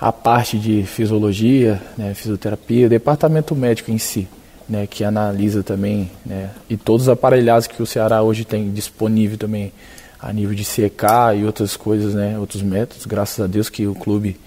a 0.00 0.10
parte 0.10 0.58
de 0.58 0.82
fisiologia, 0.84 1.80
né, 1.96 2.14
fisioterapia, 2.14 2.88
departamento 2.88 3.54
médico 3.54 3.90
em 3.90 3.98
si, 3.98 4.26
né, 4.66 4.86
que 4.86 5.04
analisa 5.04 5.62
também, 5.62 6.10
né, 6.24 6.50
e 6.70 6.76
todos 6.76 7.02
os 7.02 7.08
aparelhados 7.10 7.66
que 7.66 7.82
o 7.82 7.86
Ceará 7.86 8.22
hoje 8.22 8.44
tem 8.44 8.70
disponível 8.70 9.36
também 9.36 9.72
a 10.18 10.32
nível 10.32 10.54
de 10.54 10.64
CK 10.64 11.36
e 11.38 11.44
outras 11.44 11.76
coisas, 11.76 12.14
né, 12.14 12.38
outros 12.38 12.62
métodos, 12.62 13.04
graças 13.04 13.44
a 13.44 13.46
Deus 13.46 13.68
que 13.68 13.86
o 13.86 13.94
clube 13.94 14.38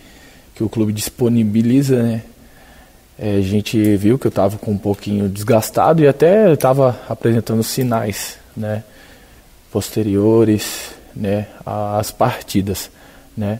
que 0.55 0.63
o 0.63 0.69
clube 0.69 0.93
disponibiliza, 0.93 2.01
né, 2.01 2.23
é, 3.17 3.35
a 3.37 3.41
gente 3.41 3.95
viu 3.95 4.17
que 4.17 4.25
eu 4.25 4.29
estava 4.29 4.57
com 4.57 4.71
um 4.71 4.77
pouquinho 4.77 5.29
desgastado 5.29 6.01
e 6.01 6.07
até 6.07 6.51
estava 6.51 6.99
apresentando 7.07 7.63
sinais, 7.63 8.37
né, 8.57 8.83
posteriores, 9.71 10.91
né, 11.15 11.47
às 11.63 12.11
partidas, 12.11 12.89
né. 13.37 13.59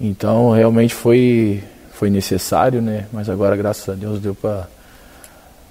Então 0.00 0.50
realmente 0.50 0.94
foi 0.94 1.62
foi 1.92 2.08
necessário, 2.08 2.80
né, 2.80 3.06
mas 3.12 3.28
agora 3.28 3.54
graças 3.54 3.86
a 3.86 3.92
Deus 3.92 4.18
deu 4.20 4.34
para 4.34 4.66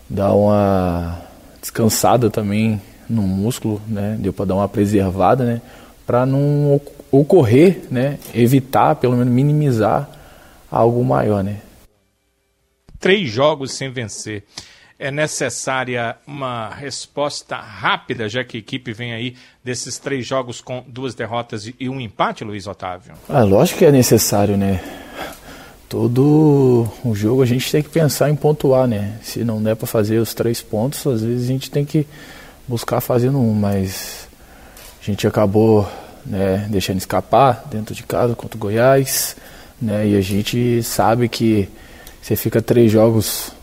dar 0.07 0.31
uma 0.33 1.23
descansada 1.59 2.29
também 2.29 2.79
no 3.09 3.23
músculo, 3.23 3.81
né, 3.87 4.15
deu 4.19 4.31
para 4.31 4.45
dar 4.45 4.55
uma 4.55 4.69
preservada, 4.69 5.43
né, 5.43 5.59
para 6.05 6.27
não 6.27 6.79
ocorrer, 7.11 7.81
né, 7.89 8.19
evitar, 8.35 8.95
pelo 8.97 9.15
menos 9.17 9.33
minimizar 9.33 10.07
algo 10.69 11.03
maior, 11.03 11.43
né? 11.43 11.61
Três 12.99 13.27
jogos 13.27 13.71
sem 13.71 13.91
vencer. 13.91 14.43
É 14.99 15.09
necessária 15.09 16.17
uma 16.27 16.69
resposta 16.69 17.55
rápida, 17.55 18.27
já 18.27 18.43
que 18.43 18.57
a 18.57 18.59
equipe 18.59 18.91
vem 18.91 19.13
aí 19.13 19.33
desses 19.63 19.97
três 19.97 20.27
jogos 20.27 20.59
com 20.59 20.83
duas 20.85 21.15
derrotas 21.15 21.71
e 21.79 21.87
um 21.87 22.01
empate, 22.01 22.43
Luiz 22.43 22.67
Otávio? 22.67 23.13
Ah, 23.29 23.43
lógico 23.43 23.79
que 23.79 23.85
é 23.85 23.91
necessário, 23.93 24.57
né? 24.57 24.83
Todo 25.87 26.85
o 27.05 27.15
jogo 27.15 27.41
a 27.41 27.45
gente 27.45 27.71
tem 27.71 27.81
que 27.81 27.89
pensar 27.89 28.29
em 28.29 28.35
pontuar, 28.35 28.87
né? 28.87 29.17
Se 29.23 29.41
não 29.45 29.63
der 29.63 29.77
para 29.77 29.87
fazer 29.87 30.19
os 30.19 30.33
três 30.33 30.61
pontos, 30.61 31.07
às 31.07 31.23
vezes 31.23 31.45
a 31.45 31.53
gente 31.53 31.71
tem 31.71 31.85
que 31.85 32.05
buscar 32.67 32.99
fazendo 32.99 33.39
um, 33.39 33.53
mas 33.53 34.27
a 35.01 35.05
gente 35.05 35.25
acabou 35.25 35.89
né, 36.25 36.67
deixando 36.69 36.97
escapar 36.97 37.65
dentro 37.71 37.95
de 37.95 38.03
casa 38.03 38.35
contra 38.35 38.57
o 38.57 38.59
Goiás, 38.59 39.37
né? 39.81 40.09
E 40.09 40.17
a 40.17 40.21
gente 40.21 40.83
sabe 40.83 41.29
que 41.29 41.69
você 42.21 42.35
fica 42.35 42.61
três 42.61 42.91
jogos 42.91 43.57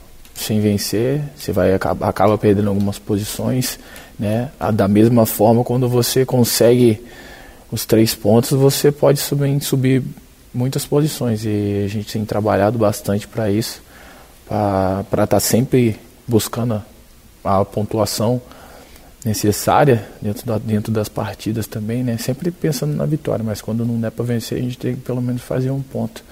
sem 0.47 0.61
vencer, 0.61 1.21
você 1.37 1.53
vai 1.53 1.75
acaba, 1.75 2.09
acaba 2.09 2.39
perdendo 2.39 2.69
algumas 2.69 2.99
posições, 2.99 3.79
né? 4.19 4.51
Da 4.75 4.87
mesma 4.87 5.27
forma, 5.27 5.65
quando 5.65 5.89
você 5.89 6.25
consegue 6.25 7.03
os 7.71 7.85
três 7.85 8.15
pontos, 8.15 8.53
você 8.53 8.93
pode 8.93 9.19
subir, 9.19 9.61
subir 9.61 10.05
muitas 10.55 10.87
posições 10.87 11.45
e 11.45 11.83
a 11.85 11.89
gente 11.89 12.13
tem 12.13 12.25
trabalhado 12.25 12.79
bastante 12.79 13.27
para 13.27 13.51
isso, 13.51 13.83
para 14.47 15.03
estar 15.03 15.27
tá 15.27 15.41
sempre 15.41 15.99
buscando 16.27 16.83
a, 17.45 17.61
a, 17.61 17.65
pontuação 17.65 18.41
necessária 19.25 20.07
dentro, 20.23 20.47
da, 20.47 20.59
dentro 20.59 20.93
das 20.93 21.09
partidas 21.09 21.67
também, 21.67 22.05
né? 22.05 22.17
Sempre 22.19 22.53
pensando 22.53 22.95
na 22.95 23.05
vitória, 23.05 23.45
mas 23.45 23.61
quando 23.61 23.85
não 23.85 24.01
der 24.01 24.13
para 24.13 24.25
vencer, 24.25 24.59
a 24.59 24.63
gente 24.63 24.79
tem 24.79 24.95
que 24.95 25.01
pelo 25.01 25.21
menos 25.21 25.43
fazer 25.43 25.71
um 25.73 25.83
ponto, 25.83 26.23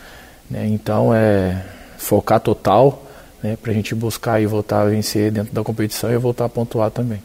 né? 0.49 0.67
Então 0.69 1.13
é 1.13 1.65
focar 1.99 2.39
total, 2.39 3.04
né, 3.45 3.57
para 3.57 3.73
a 3.73 3.75
gente 3.75 3.95
buscar 3.95 4.41
e 4.41 4.47
voltar 4.47 4.81
a 4.81 4.87
vencer 4.87 5.31
dentro 5.31 5.53
da 5.53 5.63
competição 5.63 6.11
e 6.11 6.17
voltar 6.17 6.47
a 6.47 6.49
pontuar 6.49 6.91
também. 6.91 7.23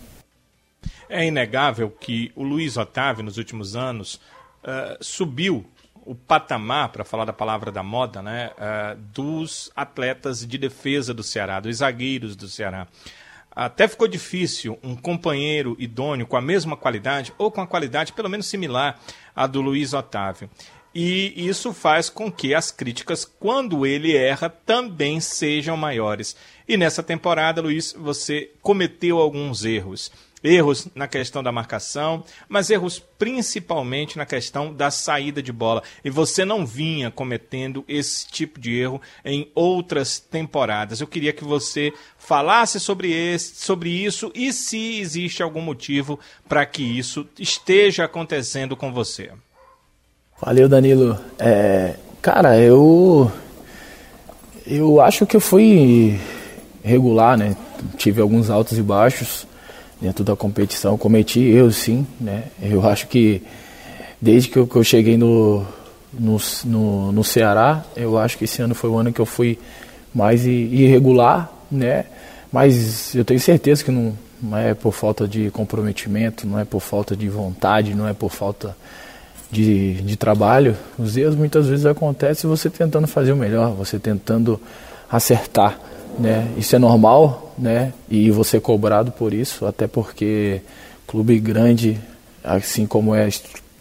É 1.08 1.26
inegável 1.26 1.90
que 1.90 2.30
o 2.36 2.44
Luiz 2.44 2.76
Otávio, 2.76 3.24
nos 3.24 3.38
últimos 3.38 3.74
anos, 3.74 4.16
uh, 4.16 5.02
subiu 5.02 5.66
o 6.06 6.14
patamar, 6.14 6.90
para 6.90 7.06
falar 7.06 7.24
da 7.24 7.32
palavra 7.32 7.72
da 7.72 7.82
moda, 7.82 8.22
né, 8.22 8.52
uh, 8.58 9.00
dos 9.14 9.72
atletas 9.74 10.46
de 10.46 10.58
defesa 10.58 11.14
do 11.14 11.24
Ceará, 11.24 11.62
dos 11.62 11.78
zagueiros 11.78 12.36
do 12.36 12.50
Ceará. 12.50 12.86
Até 13.50 13.88
ficou 13.88 14.08
difícil 14.08 14.78
um 14.84 14.98
companheiro 14.98 15.76
idôneo 15.80 16.28
com 16.28 16.36
a 16.36 16.42
mesma 16.42 16.76
qualidade, 16.76 17.34
ou 17.38 17.50
com 17.50 17.62
a 17.62 17.68
qualidade 17.68 18.12
pelo 18.12 18.30
menos 18.30 18.46
similar 18.46 19.00
à 19.34 19.48
do 19.48 19.62
Luiz 19.62 19.94
Otávio. 19.94 20.50
E 20.94 21.34
isso 21.48 21.72
faz 21.72 22.10
com 22.10 22.32
que 22.32 22.54
as 22.56 22.72
críticas, 22.72 23.24
quando 23.24 23.86
ele 23.86 24.16
erra, 24.16 24.50
também 24.50 25.20
sejam 25.20 25.78
maiores. 25.78 26.36
E 26.68 26.78
nessa 26.78 27.04
temporada, 27.04 27.62
Luiz, 27.62 27.94
você 27.94 28.52
cometeu 28.62 29.20
alguns 29.20 29.64
erros. 29.64 30.12
Erros 30.42 30.88
na 30.96 31.06
questão 31.06 31.44
da 31.44 31.52
marcação, 31.52 32.24
mas 32.48 32.70
erros 32.70 32.98
principalmente 32.98 34.18
na 34.18 34.26
questão 34.26 34.74
da 34.74 34.90
saída 34.90 35.44
de 35.44 35.52
bola. 35.52 35.84
E 36.04 36.10
você 36.10 36.46
não 36.46 36.66
vinha 36.66 37.12
cometendo 37.12 37.84
esse 37.88 38.26
tipo 38.26 38.60
de 38.60 38.74
erro 38.74 39.02
em 39.24 39.52
outras 39.54 40.18
temporadas. 40.18 41.02
Eu 41.02 41.08
queria 41.08 41.34
que 41.34 41.44
você 41.44 41.92
falasse 42.18 42.80
sobre, 42.80 43.12
esse, 43.12 43.56
sobre 43.58 43.90
isso 43.90 44.32
e 44.34 44.54
se 44.54 45.00
existe 45.00 45.44
algum 45.44 45.62
motivo 45.62 46.18
para 46.48 46.66
que 46.66 46.84
isso 46.84 47.28
esteja 47.38 48.06
acontecendo 48.06 48.78
com 48.78 48.94
você. 48.94 49.32
Valeu, 50.42 50.70
Danilo. 50.70 51.20
É, 51.38 51.96
cara, 52.22 52.58
eu 52.58 53.30
eu 54.66 55.02
acho 55.02 55.26
que 55.26 55.36
eu 55.36 55.42
fui 55.42 56.18
regular, 56.82 57.38
né? 57.38 57.58
Tive 57.98 58.22
alguns 58.22 58.50
altos 58.50 58.78
e 58.78 58.82
baixos 58.82 59.46
dentro 60.02 60.24
da 60.24 60.38
competição, 60.38 60.98
cometi 60.98 61.42
erros 61.42 61.76
sim, 61.76 62.08
né? 62.22 62.46
Eu 62.62 62.88
acho 62.88 63.08
que 63.08 63.44
desde 64.22 64.48
que 64.48 64.58
eu, 64.58 64.66
que 64.66 64.78
eu 64.78 64.84
cheguei 64.84 65.18
no, 65.18 65.66
no, 66.14 66.38
no, 66.64 67.12
no, 67.12 67.24
Ceará, 67.24 67.84
eu 67.94 68.18
acho 68.18 68.38
que 68.38 68.46
esse 68.46 68.62
ano 68.62 68.74
foi 68.74 68.90
o 68.90 68.98
ano 68.98 69.12
que 69.12 69.20
eu 69.20 69.26
fui 69.26 69.60
mais 70.14 70.46
irregular, 70.46 71.52
né? 71.70 72.06
Mas 72.50 73.14
eu 73.14 73.26
tenho 73.26 73.42
certeza 73.42 73.84
que 73.84 73.92
não, 73.92 74.18
não 74.42 74.58
é 74.58 74.74
por 74.74 74.94
falta 74.94 75.28
de 75.28 75.52
comprometimento, 75.52 76.48
não 76.48 76.58
é 76.58 76.64
por 76.64 76.80
falta 76.80 77.14
de 77.14 77.28
vontade, 77.28 77.94
não 77.94 78.08
é 78.08 78.14
por 78.14 78.32
falta 78.32 78.74
de, 79.52 79.96
de 80.02 80.16
trabalho, 80.16 80.78
os 80.98 81.18
erros 81.18 81.36
muitas 81.36 81.68
vezes 81.68 81.86
acontecem 81.86 82.50
você 82.50 82.70
tentando 82.70 83.08
fazer 83.08 83.32
o 83.32 83.38
melhor, 83.38 83.74
você 83.74 83.98
tentando 83.98 84.60
acertar, 85.12 85.80
né? 86.20 86.48
Isso 86.58 86.76
é 86.76 86.80
normal, 86.80 87.54
né? 87.58 87.94
E 88.10 88.30
você 88.30 88.58
é 88.58 88.60
cobrado 88.60 89.12
por 89.12 89.34
isso, 89.34 89.66
até 89.66 89.88
porque 89.88 90.62
clube 91.08 91.40
grande, 91.40 92.00
assim 92.44 92.86
como 92.86 93.16
é 93.16 93.26
a 93.26 93.30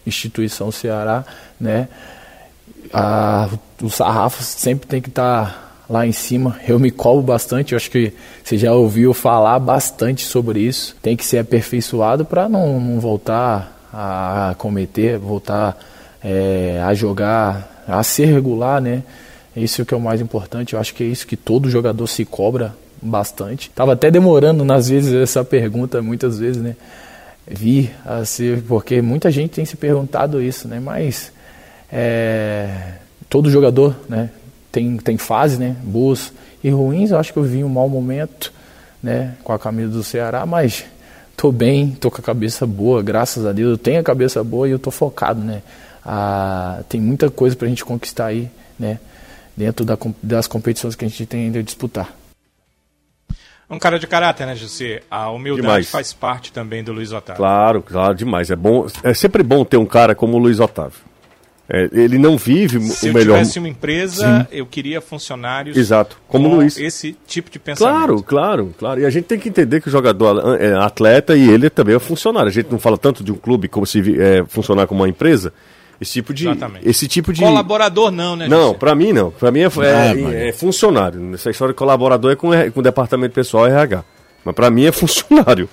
instituição 0.07 0.73
Ceará, 0.73 1.25
né? 1.61 1.89
A, 2.93 3.51
o 3.83 3.91
sarrafo 3.91 4.43
sempre 4.43 4.87
tem 4.87 5.03
que 5.03 5.11
estar 5.11 5.47
tá 5.47 5.69
lá 5.91 6.07
em 6.07 6.13
cima. 6.13 6.59
Eu 6.67 6.79
me 6.79 6.91
cobro 6.91 7.23
bastante, 7.23 7.73
eu 7.73 7.77
acho 7.77 7.91
que 7.91 8.15
você 8.43 8.57
já 8.57 8.73
ouviu 8.73 9.13
falar 9.13 9.59
bastante 9.59 10.25
sobre 10.25 10.61
isso. 10.61 10.97
Tem 11.03 11.15
que 11.15 11.25
ser 11.27 11.39
aperfeiçoado 11.39 12.25
para 12.25 12.49
não, 12.49 12.81
não 12.81 12.99
voltar 12.99 13.78
a 13.93 14.55
cometer, 14.59 15.19
voltar 15.19 15.79
é, 16.23 16.83
a 16.85 16.95
jogar, 16.95 17.85
a 17.87 18.03
ser 18.03 18.27
regular, 18.27 18.81
né? 18.81 19.03
Isso 19.57 19.83
o 19.83 19.87
que 19.87 19.95
é 19.95 19.97
o 19.97 20.01
mais 20.01 20.21
importante. 20.21 20.75
Eu 20.75 20.81
acho 20.81 20.95
que 20.95 21.03
é 21.03 21.07
isso 21.07 21.27
que 21.27 21.37
todo 21.37 21.71
jogador 21.71 22.07
se 22.07 22.25
cobra 22.25 22.75
bastante. 23.01 23.71
Tava 23.71 23.95
até 23.95 24.11
demorando 24.11 24.65
nas 24.65 24.89
vezes 24.89 25.13
essa 25.13 25.45
pergunta, 25.45 26.01
muitas 26.03 26.39
vezes, 26.39 26.63
né? 26.63 26.77
Vi 27.47 27.91
a 28.05 28.25
ser, 28.25 28.63
porque 28.63 29.01
muita 29.01 29.31
gente 29.31 29.53
tem 29.53 29.65
se 29.65 29.77
perguntado 29.77 30.43
isso, 30.43 30.69
né? 30.69 30.79
Mas 30.81 31.33
é, 31.91 32.69
todo 33.29 33.51
jogador, 33.51 33.97
né? 34.09 34.31
Tem, 34.71 34.97
tem 34.99 35.17
fases, 35.17 35.59
né? 35.59 35.77
Boas 35.83 36.33
e 36.63 36.71
ruins. 36.71 37.11
Eu 37.11 37.19
acho 37.19 37.33
que 37.33 37.39
eu 37.39 37.43
vi 37.43 37.65
um 37.65 37.69
mau 37.69 37.89
momento, 37.89 38.53
né? 39.03 39.35
Com 39.43 39.53
a 39.53 39.59
camisa 39.59 39.91
do 39.91 40.05
Ceará, 40.05 40.45
mas 40.45 40.85
tô 41.39 41.53
bem, 41.53 41.93
tô 41.93 42.11
com 42.11 42.21
a 42.21 42.25
cabeça 42.25 42.67
boa, 42.67 43.01
graças 43.01 43.47
a 43.47 43.53
Deus. 43.53 43.71
Eu 43.71 43.79
tenho 43.79 44.01
a 44.01 44.03
cabeça 44.03 44.43
boa 44.43 44.69
e 44.69 44.73
eu 44.73 44.79
tô 44.79 44.91
focado, 44.91 45.41
né? 45.41 45.63
Ah, 46.05 46.83
tem 46.89 47.01
muita 47.01 47.31
coisa 47.31 47.55
pra 47.55 47.69
gente 47.69 47.85
conquistar 47.85 48.27
aí, 48.27 48.51
né? 48.77 48.99
Dentro 49.57 49.87
da, 49.87 49.97
das 50.21 50.49
competições 50.49 50.97
que 50.97 51.05
a 51.05 51.09
gente 51.09 51.25
tem 51.27 51.45
ainda 51.45 51.61
a 51.61 51.63
disputar. 51.63 52.13
Um 53.71 53.79
cara 53.79 53.99
de 53.99 54.07
caráter, 54.07 54.47
né, 54.47 54.57
José? 54.57 55.03
A 55.11 55.31
humildade 55.31 55.63
demais. 55.63 55.91
faz 55.91 56.13
parte 56.13 56.53
também 56.53 56.83
do 56.83 56.93
Luiz 56.93 57.13
Otávio. 57.13 57.37
Claro, 57.37 57.83
claro, 57.83 58.15
demais. 58.15 58.51
É 58.51 58.57
bom, 58.57 58.87
é 59.05 59.15
sempre 59.15 59.43
bom 59.43 59.65
ter 59.65 59.77
um 59.77 59.87
cara 59.87 60.15
como 60.15 60.37
o 60.37 60.39
Luiz 60.39 60.59
Otávio. 60.59 60.99
É, 61.71 61.87
ele 61.93 62.17
não 62.17 62.39
vive 62.39 62.81
Se 62.81 63.11
o 63.11 63.13
melhor. 63.13 63.25
Se 63.25 63.29
eu 63.29 63.35
tivesse 63.43 63.59
uma 63.59 63.69
empresa, 63.69 64.47
Sim. 64.51 64.57
eu 64.57 64.65
queria 64.65 65.03
funcionários. 65.03 65.77
Exato, 65.77 66.17
como 66.27 66.49
com 66.49 66.57
Luiz. 66.57 66.79
Esse 66.79 67.15
tipo 67.27 67.51
de 67.51 67.59
pensamento. 67.59 67.95
Claro, 67.95 68.23
claro, 68.23 68.75
claro. 68.79 69.01
E 69.01 69.05
a 69.05 69.11
gente 69.11 69.25
tem 69.25 69.39
que 69.39 69.51
entender 69.51 69.83
que 69.83 69.89
o 69.89 69.91
jogador 69.91 70.57
é 70.59 70.73
atleta 70.75 71.37
e 71.37 71.47
ele 71.51 71.69
também 71.69 71.95
é 71.95 71.99
funcionário. 71.99 72.49
A 72.49 72.53
gente 72.53 72.73
não 72.73 72.79
fala 72.79 72.97
tanto 72.97 73.23
de 73.23 73.31
um 73.31 73.35
clube 73.35 73.69
como 73.69 73.85
se 73.87 74.01
é, 74.19 74.45
funcionar 74.49 74.87
como 74.87 75.03
uma 75.03 75.09
empresa, 75.11 75.53
Esse 76.01 76.15
tipo 76.15 76.33
de. 76.33 76.49
Exatamente. 76.49 76.89
Esse 76.89 77.07
tipo 77.07 77.35
de. 77.35 77.43
Colaborador 77.43 78.11
não, 78.11 78.35
né? 78.35 78.49
Não, 78.49 78.73
pra 78.73 78.95
mim 78.95 79.13
não. 79.13 79.31
Pra 79.31 79.51
mim 79.51 79.61
é, 79.61 79.65
é- 79.65 80.15
mano. 80.15 80.35
é 80.35 80.53
funcionário. 80.53 81.35
Essa 81.35 81.51
história 81.51 81.75
de 81.75 81.79
colaborador 81.79 82.33
é 82.33 82.37
com, 82.37 82.49
com 82.73 82.81
o 82.81 82.83
departamento 82.83 83.35
pessoal 83.35 83.67
RH. 83.67 84.03
Mas 84.43 84.55
pra 84.55 84.71
mim 84.71 84.87
é 84.87 84.93
funcionário. 84.93 85.69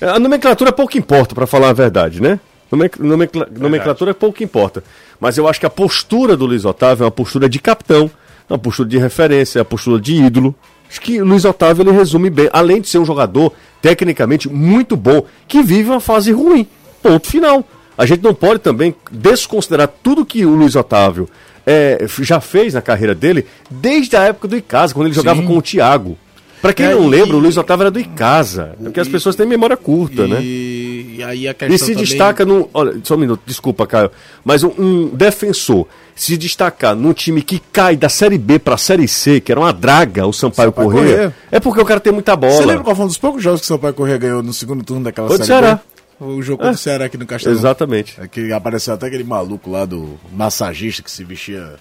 A 0.00 0.18
nomenclatura 0.20 0.70
pouco 0.70 0.96
importa, 0.96 1.34
pra 1.34 1.46
falar 1.46 1.70
a 1.70 1.72
verdade, 1.72 2.22
né? 2.22 2.38
Nomen- 2.70 2.90
nomencla- 2.98 3.48
nomenclatura 3.50 4.14
pouco 4.14 4.42
importa. 4.44 4.82
Mas 5.18 5.36
eu 5.36 5.48
acho 5.48 5.58
que 5.60 5.66
a 5.66 5.70
postura 5.70 6.36
do 6.36 6.46
Luiz 6.46 6.64
Otávio 6.64 7.02
é 7.02 7.06
uma 7.06 7.10
postura 7.10 7.48
de 7.48 7.58
capitão, 7.58 8.10
uma 8.48 8.58
postura 8.58 8.88
de 8.88 8.98
referência, 8.98 9.58
uma 9.60 9.64
postura 9.64 10.00
de 10.00 10.14
ídolo. 10.14 10.54
Acho 10.88 11.00
que 11.00 11.20
o 11.20 11.24
Luiz 11.24 11.44
Otávio 11.44 11.82
ele 11.82 11.92
resume 11.92 12.30
bem, 12.30 12.48
além 12.52 12.80
de 12.80 12.88
ser 12.88 12.98
um 12.98 13.04
jogador 13.04 13.52
tecnicamente 13.80 14.48
muito 14.48 14.96
bom, 14.96 15.24
que 15.48 15.62
vive 15.62 15.90
uma 15.90 16.00
fase 16.00 16.32
ruim. 16.32 16.66
Ponto 17.02 17.26
final. 17.26 17.64
A 17.96 18.06
gente 18.06 18.22
não 18.22 18.34
pode 18.34 18.60
também 18.60 18.94
desconsiderar 19.10 19.88
tudo 20.02 20.24
que 20.24 20.44
o 20.46 20.50
Luiz 20.54 20.74
Otávio 20.74 21.28
é, 21.66 22.04
já 22.20 22.40
fez 22.40 22.74
na 22.74 22.80
carreira 22.80 23.14
dele 23.14 23.46
desde 23.70 24.16
a 24.16 24.22
época 24.22 24.48
do 24.48 24.56
Icasa, 24.56 24.94
quando 24.94 25.06
ele 25.06 25.14
jogava 25.14 25.42
com 25.42 25.56
o 25.58 25.62
Thiago. 25.62 26.16
Pra 26.60 26.72
quem 26.74 26.86
É, 26.86 26.94
não 26.94 27.04
e- 27.04 27.08
lembra, 27.08 27.36
o 27.36 27.40
Luiz 27.40 27.56
Otávio 27.56 27.84
era 27.84 27.90
do 27.90 27.98
Icasa. 27.98 28.74
É 28.78 28.84
porque 28.84 29.00
as 29.00 29.08
pessoas 29.08 29.34
têm 29.34 29.46
memória 29.46 29.76
curta, 29.76 30.26
né? 30.26 30.40
E, 30.42 31.16
e 31.18 31.22
aí 31.22 31.48
a 31.48 31.54
questão 31.54 31.74
E 31.74 31.78
se 31.78 31.86
também- 31.92 32.04
destaca 32.04 32.44
no. 32.44 32.68
Olha, 32.74 32.96
só 33.02 33.14
um 33.14 33.18
minuto, 33.18 33.40
desculpa, 33.46 33.86
Caio. 33.86 34.10
Mas 34.44 34.62
um, 34.62 34.70
um 34.78 35.06
defensor 35.08 35.86
se 36.14 36.36
destacar 36.36 36.94
num 36.94 37.14
time 37.14 37.40
que 37.40 37.58
cai 37.72 37.96
da 37.96 38.10
Série 38.10 38.36
B 38.36 38.58
pra 38.58 38.76
Série 38.76 39.08
C, 39.08 39.40
que 39.40 39.50
era 39.50 39.58
uma 39.60 39.72
draga, 39.72 40.26
o 40.26 40.32
Sampaio, 40.34 40.68
Sampaio 40.76 41.32
é 41.50 41.58
porque 41.60 41.80
o 41.80 41.84
cara 41.84 41.98
tem 41.98 42.12
muita 42.12 42.36
bola. 42.36 42.52
Você 42.52 42.66
lembra 42.66 42.84
qual 42.84 42.94
foi 42.94 43.04
um 43.06 43.08
dos 43.08 43.16
poucos 43.18 43.42
jogos 43.42 43.60
que 43.60 43.64
o 43.64 43.68
São 43.68 43.78
Paulo 43.78 43.94
Corrêa 43.96 44.18
ganhou 44.18 44.42
no 44.42 44.52
segundo 44.52 44.84
turno 44.84 45.04
daquela 45.04 45.28
Foi 45.28 45.38
do 45.38 45.44
série 45.46 45.60
Ceará. 45.60 45.76
B? 45.76 45.80
O 46.22 46.42
jogo 46.42 46.62
do 46.62 46.76
Ceará 46.76 47.06
aqui 47.06 47.16
no 47.16 47.24
Castelão. 47.24 47.56
Exatamente. 47.56 48.20
É 48.20 48.28
que 48.28 48.52
apareceu 48.52 48.92
até 48.92 49.06
aquele 49.06 49.24
maluco 49.24 49.70
lá 49.70 49.86
do 49.86 50.20
massagista 50.30 51.02
que 51.02 51.10
se 51.10 51.24
vestia 51.24 51.76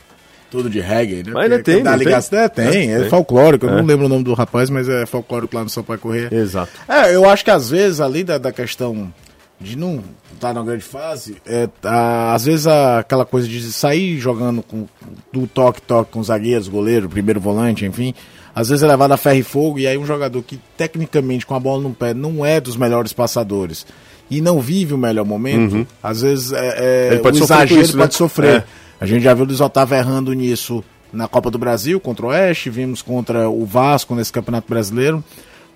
todo 0.49 0.69
de 0.69 0.79
reggae, 0.79 1.23
né? 1.23 1.31
Mas 1.33 1.43
ainda 1.43 1.63
tem, 1.63 1.83
não 1.83 1.95
ligação- 1.95 2.29
tem? 2.31 2.39
É, 2.39 2.49
tem, 2.49 2.91
é, 2.93 2.99
Tem. 3.01 3.09
folclórico. 3.09 3.65
Eu 3.65 3.69
É. 3.73 3.75
não 3.77 3.85
lembro 3.85 4.05
o 4.05 4.09
nome 4.09 4.23
do 4.23 4.33
rapaz, 4.33 4.69
mas 4.69 4.87
é 4.89 5.05
folclórico 5.05 5.55
lá 5.55 5.63
no 5.63 5.69
São 5.69 5.83
Paulo 5.83 6.01
Corrêa. 6.01 6.29
Exato. 6.31 6.71
É, 6.87 7.15
eu 7.15 7.29
acho 7.29 7.43
que 7.45 7.51
às 7.51 7.69
vezes, 7.69 7.99
além 7.99 8.25
da, 8.25 8.37
da 8.37 8.51
questão 8.51 9.13
de 9.61 9.77
não 9.77 10.01
estar 10.33 10.53
na 10.53 10.63
grande 10.63 10.83
fase, 10.83 11.35
é, 11.45 11.67
a- 11.83 12.33
às 12.33 12.45
vezes 12.45 12.65
a- 12.65 12.99
aquela 12.99 13.25
coisa 13.25 13.47
de 13.47 13.61
sair 13.71 14.17
jogando 14.17 14.61
com, 14.63 14.85
do 15.33 15.45
toque-toque 15.47 16.11
com 16.11 16.23
zagueiros, 16.23 16.67
goleiro, 16.69 17.09
primeiro 17.09 17.41
volante, 17.41 17.85
enfim, 17.85 18.13
às 18.55 18.69
vezes 18.69 18.83
é 18.83 18.87
levado 18.87 19.11
a 19.11 19.17
ferro 19.17 19.35
e 19.39 19.43
fogo, 19.43 19.77
e 19.79 19.85
aí 19.85 19.97
um 19.97 20.05
jogador 20.05 20.41
que 20.43 20.59
tecnicamente 20.77 21.45
com 21.45 21.55
a 21.55 21.59
bola 21.59 21.83
no 21.83 21.93
pé 21.93 22.13
não 22.13 22.45
é 22.45 22.59
dos 22.61 22.77
melhores 22.77 23.11
passadores 23.11 23.85
e 24.31 24.39
não 24.41 24.61
vive 24.61 24.93
o 24.93 24.97
melhor 24.97 25.25
momento, 25.25 25.85
às 26.01 26.21
vezes 26.21 26.51
é, 26.53 26.57
é, 26.57 27.07
Uhum. 27.07 27.13
Ele 27.15 27.21
pode 27.21 27.41
o 27.41 27.43
exagero 27.43 27.81
isso, 27.81 27.97
né? 27.97 28.03
pode 28.03 28.15
sofrer. 28.15 28.55
É. 28.59 28.63
A 28.99 29.05
gente 29.05 29.23
já 29.23 29.33
viu 29.33 29.43
o 29.45 29.47
Luiz 29.47 29.61
Otávio 29.61 29.95
errando 29.97 30.33
nisso 30.33 30.83
na 31.11 31.27
Copa 31.27 31.49
do 31.49 31.57
Brasil 31.57 31.99
contra 31.99 32.25
o 32.25 32.29
Oeste, 32.29 32.69
vimos 32.69 33.01
contra 33.01 33.49
o 33.49 33.65
Vasco 33.65 34.13
nesse 34.13 34.31
Campeonato 34.31 34.67
Brasileiro, 34.69 35.23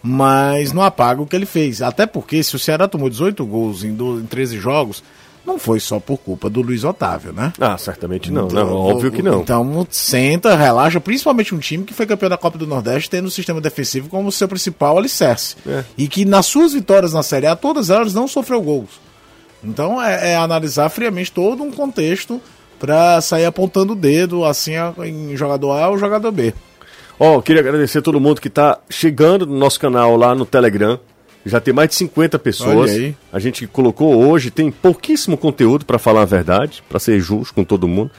mas 0.02 0.72
não 0.74 0.84
apaga 0.84 1.22
o 1.22 1.26
que 1.26 1.36
ele 1.36 1.46
fez. 1.46 1.82
Até 1.82 2.06
porque 2.06 2.44
se 2.44 2.56
o 2.56 2.60
Ceará 2.60 2.88
tomou 2.88 3.10
18 3.10 3.46
gols 3.46 3.84
em, 3.84 3.94
do- 3.94 4.20
em 4.20 4.26
13 4.26 4.58
jogos, 4.60 5.02
não 5.46 5.58
foi 5.58 5.80
só 5.80 6.00
por 6.00 6.18
culpa 6.18 6.50
do 6.50 6.62
Luiz 6.62 6.84
Otávio, 6.84 7.34
né? 7.34 7.52
Ah, 7.60 7.78
certamente 7.78 8.32
não. 8.32 8.46
Então, 8.48 8.66
não 8.66 8.74
óbvio 8.76 9.12
que 9.12 9.22
não. 9.22 9.42
Então 9.42 9.88
senta, 9.90 10.56
relaxa, 10.56 11.00
principalmente 11.02 11.56
um 11.56 11.60
time 11.60 11.84
que 11.84 11.94
foi 11.94 12.06
campeão 12.06 12.30
da 12.30 12.38
Copa 12.38 12.58
do 12.58 12.68
Nordeste, 12.68 13.10
tendo 13.10 13.26
o 13.28 13.32
sistema 13.32 13.60
defensivo 13.60 14.08
como 14.10 14.32
seu 14.32 14.48
principal 14.48 14.98
alicerce. 14.98 15.56
É. 15.68 15.84
E 15.98 16.08
que 16.08 16.24
nas 16.26 16.46
suas 16.46 16.74
vitórias 16.74 17.14
na 17.14 17.24
Série 17.24 17.48
A, 17.48 17.56
todas 17.56 17.90
elas 17.90 18.14
não 18.14 18.28
sofreu 18.28 18.62
gols. 18.62 19.02
Então 19.64 20.02
é, 20.02 20.32
é 20.32 20.36
analisar 20.36 20.90
friamente 20.90 21.32
todo 21.32 21.64
um 21.64 21.72
contexto 21.72 22.42
para 22.84 23.22
sair 23.22 23.46
apontando 23.46 23.94
o 23.94 23.96
dedo 23.96 24.44
assim 24.44 24.74
em 25.06 25.38
jogador 25.38 25.72
A 25.72 25.88
ou 25.88 25.98
jogador 25.98 26.30
B. 26.34 26.54
Ó, 27.18 27.40
queria 27.42 27.62
agradecer 27.62 28.00
a 28.00 28.02
todo 28.02 28.20
mundo 28.20 28.42
que 28.42 28.50
tá 28.50 28.78
chegando 28.90 29.46
no 29.46 29.58
nosso 29.58 29.80
canal 29.80 30.18
lá 30.18 30.36
no 30.36 30.46
Telegram. 30.46 31.00
Já 31.46 31.62
tem 31.62 31.74
mais 31.74 31.88
de 31.88 31.96
50 31.96 32.38
pessoas. 32.40 32.92
A 33.32 33.40
gente 33.40 33.66
colocou 33.68 34.28
hoje, 34.28 34.52
tem 34.52 34.70
pouquíssimo 34.70 35.38
conteúdo 35.38 35.86
para 35.86 35.98
falar 35.98 36.24
a 36.24 36.26
verdade, 36.26 36.84
para 36.90 37.00
ser 37.00 37.22
justo 37.22 37.54
com 37.54 37.64
todo 37.64 37.88
mundo, 37.88 38.12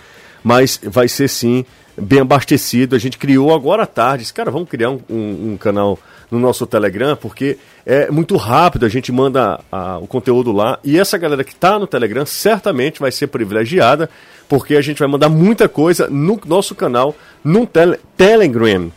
mas 0.43 0.81
vai 0.83 1.09
ser 1.09 1.29
sim 1.29 1.67
bem 2.01 2.21
abastecido. 2.21 2.97
A 2.97 2.99
gente 2.99 3.19
criou 3.19 3.55
agora 3.55 3.83
à 3.83 3.87
tarde, 3.87 4.23
disse, 4.23 4.33
cara, 4.33 4.51
vamos 4.51 4.69
criar 4.71 4.89
um, 4.89 4.99
um- 5.11 5.53
um 5.53 5.57
canal 5.59 5.99
no 6.35 6.41
nosso 6.41 6.67
Telegram, 6.67 7.17
porque 7.17 7.57
é 7.87 8.11
muito 8.11 8.37
rápido, 8.37 8.85
a 8.85 8.89
gente 8.89 9.11
manda 9.13 9.61
a- 9.71 9.99
o 9.99 10.07
conteúdo 10.07 10.51
lá 10.53 10.79
e 10.85 10.99
essa 10.99 11.17
galera 11.17 11.45
que 11.45 11.53
está 11.53 11.79
no 11.79 11.87
Telegram 11.87 12.27
certamente 12.27 12.99
vai 13.01 13.13
ser 13.13 13.29
privilegiada, 13.29 14.11
porque 14.49 14.75
a 14.77 14.81
gente 14.83 14.99
vai 14.99 15.09
mandar 15.09 15.29
muita 15.29 15.69
coisa 15.69 16.09
no 16.11 16.41
nosso 16.47 16.75
canal, 16.75 17.15
no 17.43 17.67
tele, 17.67 17.99
Telegram. 18.17 18.91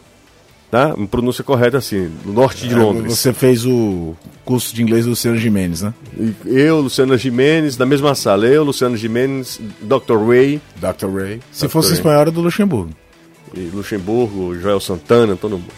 Tá? 0.70 0.94
Uma 0.96 1.08
pronúncia 1.08 1.46
correta 1.46 1.78
assim, 1.78 2.12
no 2.26 2.34
norte 2.34 2.68
de 2.68 2.76
Londres. 2.76 3.18
Você 3.18 3.32
fez 3.32 3.66
o 3.66 4.14
curso 4.44 4.76
de 4.76 4.84
inglês 4.84 5.06
do 5.06 5.12
Luciano 5.12 5.38
Gimenez, 5.38 5.82
né? 5.82 5.94
Eu, 6.46 6.82
Luciano 6.82 7.18
Gimenez, 7.18 7.78
na 7.78 7.86
mesma 7.86 8.14
sala. 8.16 8.46
Eu, 8.46 8.66
Luciano 8.66 8.98
Gimenez, 8.98 9.62
Dr. 9.82 10.18
Ray, 10.28 10.60
Dr. 10.76 11.08
Ray. 11.08 11.40
Se 11.54 11.66
Dr. 11.68 11.72
fosse 11.72 11.88
Ray. 11.90 11.98
espanhol 12.00 12.20
era 12.22 12.32
do 12.32 12.42
Luxemburgo. 12.42 12.90
e 13.56 13.70
Luxemburgo, 13.74 14.56
Joel 14.60 14.82
Santana, 14.82 15.38
todo 15.38 15.52
mundo. 15.52 15.72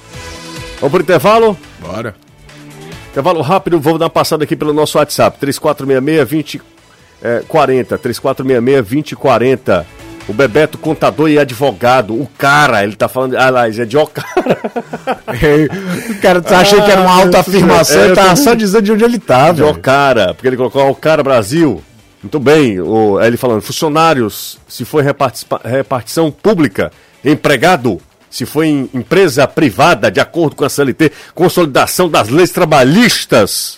Vamos 0.80 0.92
pro 0.92 1.02
intervalo? 1.02 1.58
Bora. 1.80 2.16
Intervalo 3.12 3.42
rápido, 3.42 3.80
vou 3.80 3.98
dar 3.98 4.06
uma 4.06 4.10
passada 4.10 4.44
aqui 4.44 4.56
pelo 4.56 4.72
nosso 4.72 4.98
WhatsApp, 4.98 5.38
3466-2040, 5.46 6.62
é, 7.22 7.42
3466-2040. 7.98 9.86
O 10.28 10.34
Bebeto, 10.34 10.78
contador 10.78 11.28
e 11.28 11.40
advogado, 11.40 12.14
o 12.14 12.30
cara, 12.38 12.84
ele 12.84 12.96
tá 12.96 13.08
falando, 13.08 13.36
ah 13.36 13.50
lá, 13.50 13.68
é 13.68 13.72
de 13.72 13.98
o 13.98 14.06
cara. 14.06 14.30
o 16.08 16.22
cara 16.22 16.40
tá 16.40 16.60
achando 16.60 16.86
que 16.86 16.92
era 16.92 17.02
uma 17.02 17.24
autoafirmação 17.24 18.00
É, 18.00 18.14
tava 18.14 18.30
também. 18.30 18.44
só 18.44 18.54
dizendo 18.54 18.84
de 18.84 18.92
onde 18.92 19.04
ele 19.04 19.18
tá, 19.18 19.52
De 19.52 19.64
o 19.64 19.74
cara, 19.74 20.36
porque 20.36 20.48
ele 20.48 20.56
colocou 20.56 20.88
o 20.88 20.96
cara 20.96 21.24
Brasil. 21.24 21.84
Muito 22.22 22.40
bem, 22.40 22.80
o, 22.80 23.20
ele 23.20 23.38
falando, 23.38 23.62
funcionários, 23.62 24.60
se 24.68 24.86
for 24.86 25.04
repartição 25.64 26.30
pública, 26.30 26.92
empregado, 27.26 28.00
se 28.30 28.46
for 28.46 28.64
em 28.64 28.90
empresa 28.94 29.48
privada, 29.48 30.10
de 30.12 30.20
acordo 30.20 30.56
com 30.56 30.64
a 30.66 30.70
CLT, 30.70 31.12
consolidação 31.34 32.10
das 32.10 32.30
leis 32.30 32.52
trabalhistas. 32.52 33.78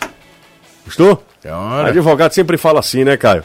Gostou? 0.86 1.24
Ora. 1.46 1.90
Advogado 1.90 2.34
sempre 2.34 2.58
fala 2.58 2.80
assim, 2.80 3.04
né, 3.04 3.18
Caio? 3.18 3.44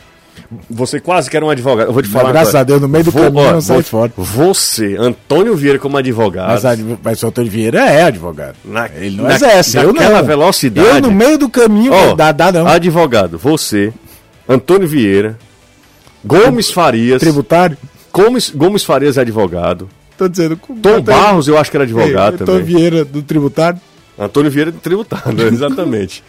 Você 0.68 1.00
quase 1.00 1.30
que 1.30 1.36
era 1.36 1.46
um 1.46 1.48
advogado. 1.48 1.88
Eu 1.88 1.92
vou 1.94 2.02
te 2.02 2.10
falar. 2.10 2.30
graças 2.30 2.54
a 2.54 2.62
Deus, 2.62 2.78
no 2.82 2.86
meio 2.86 3.04
do 3.04 3.10
caminho 3.10 3.52
não 3.52 3.60
sai 3.62 3.76
vou- 3.76 3.84
fora. 3.84 4.12
Você, 4.18 4.94
Antônio 4.98 5.56
Vieira, 5.56 5.78
como 5.78 5.96
advogado. 5.96 6.60
Mas, 6.62 6.78
mas 7.02 7.22
o 7.22 7.28
Antônio 7.28 7.50
Vieira 7.50 7.80
é 7.88 8.02
advogado. 8.02 8.56
Na- 8.62 8.86
ele 8.96 9.16
não 9.16 9.24
na- 9.24 9.34
exerce, 9.34 9.78
eu 9.78 9.94
não. 9.94 10.24
velocidade. 10.24 10.86
Eu 10.88 11.00
no 11.00 11.10
meio 11.10 11.38
do 11.38 11.48
caminho, 11.48 11.90
Ó, 11.94 12.14
dá, 12.14 12.32
dá 12.32 12.52
não. 12.52 12.66
Advogado, 12.66 13.38
você, 13.38 13.94
Antônio 14.46 14.86
Vieira, 14.86 15.38
Gomes 16.22 16.70
Farias. 16.70 17.20
Tributário? 17.20 17.78
Gomes, 18.12 18.50
Gomes 18.50 18.84
Farias 18.84 19.16
é 19.16 19.22
advogado. 19.22 19.88
Tô 20.16 20.28
dizendo. 20.28 20.58
Tom 20.82 21.00
Barros, 21.02 21.46
eu 21.48 21.58
acho 21.58 21.70
que 21.70 21.76
era 21.76 21.84
advogado 21.84 22.34
Antônio 22.34 22.60
também. 22.60 22.76
Vieira 22.76 23.04
do 23.04 23.22
tributário? 23.22 23.80
Antônio 24.18 24.50
Vieira 24.50 24.72
do 24.72 24.78
Tributado, 24.78 25.42
exatamente. 25.46 26.24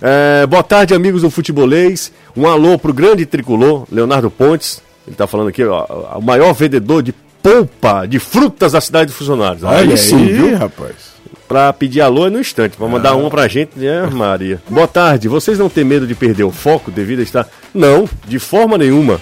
É, 0.00 0.46
boa 0.46 0.62
tarde, 0.62 0.94
amigos 0.94 1.22
do 1.22 1.30
Futebolês. 1.30 2.12
Um 2.36 2.46
alô 2.46 2.78
pro 2.78 2.92
grande 2.92 3.24
tricolor, 3.24 3.86
Leonardo 3.90 4.30
Pontes. 4.30 4.82
Ele 5.06 5.16
tá 5.16 5.26
falando 5.26 5.48
aqui, 5.48 5.64
ó, 5.64 6.18
o 6.18 6.22
maior 6.22 6.52
vendedor 6.52 7.02
de 7.02 7.14
polpa 7.42 8.06
de 8.06 8.18
frutas 8.18 8.72
da 8.72 8.80
cidade 8.80 9.10
de 9.10 9.16
Funcionários. 9.16 9.62
Olha 9.62 9.96
sim, 9.96 10.16
aí, 10.16 10.32
viu? 10.32 10.56
rapaz. 10.58 11.10
Pra 11.48 11.72
pedir 11.72 12.00
alô 12.00 12.26
é 12.26 12.30
no 12.30 12.38
instante, 12.38 12.76
pra 12.76 12.86
mandar 12.86 13.16
uma 13.16 13.28
pra 13.28 13.48
gente, 13.48 13.72
né, 13.76 14.06
Maria? 14.06 14.62
Boa 14.68 14.86
tarde, 14.86 15.26
vocês 15.26 15.58
não 15.58 15.68
têm 15.68 15.82
medo 15.82 16.06
de 16.06 16.14
perder 16.14 16.44
o 16.44 16.52
foco 16.52 16.90
devido 16.90 17.20
a 17.20 17.22
estar. 17.22 17.48
Não, 17.74 18.08
de 18.28 18.38
forma 18.38 18.78
nenhuma. 18.78 19.20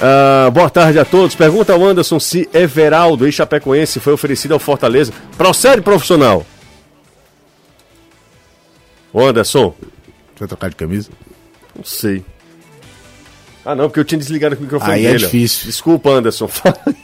Ah, 0.00 0.50
boa 0.50 0.70
tarde 0.70 0.98
a 0.98 1.04
todos. 1.04 1.34
Pergunta 1.34 1.72
ao 1.72 1.84
Anderson 1.84 2.18
se 2.18 2.48
Everaldo, 2.54 3.26
ex-chapecoense, 3.26 4.00
foi 4.00 4.12
oferecido 4.12 4.54
ao 4.54 4.60
Fortaleza. 4.60 5.12
Procede, 5.36 5.82
profissional. 5.82 6.44
Ô, 9.12 9.24
Anderson, 9.26 9.74
Deixa 10.30 10.44
eu 10.44 10.48
trocar 10.48 10.70
de 10.70 10.76
camisa. 10.76 11.10
não 11.76 11.84
sei. 11.84 12.24
Ah, 13.64 13.74
não, 13.74 13.88
porque 13.88 14.00
eu 14.00 14.04
tinha 14.04 14.18
desligado 14.18 14.56
o 14.56 14.60
microfone 14.60 14.92
Aí 14.92 15.06
é 15.06 15.12
dele. 15.12 15.24
ó. 15.24 15.26
difícil. 15.26 15.66
Desculpa, 15.66 16.10
Anderson. 16.10 16.48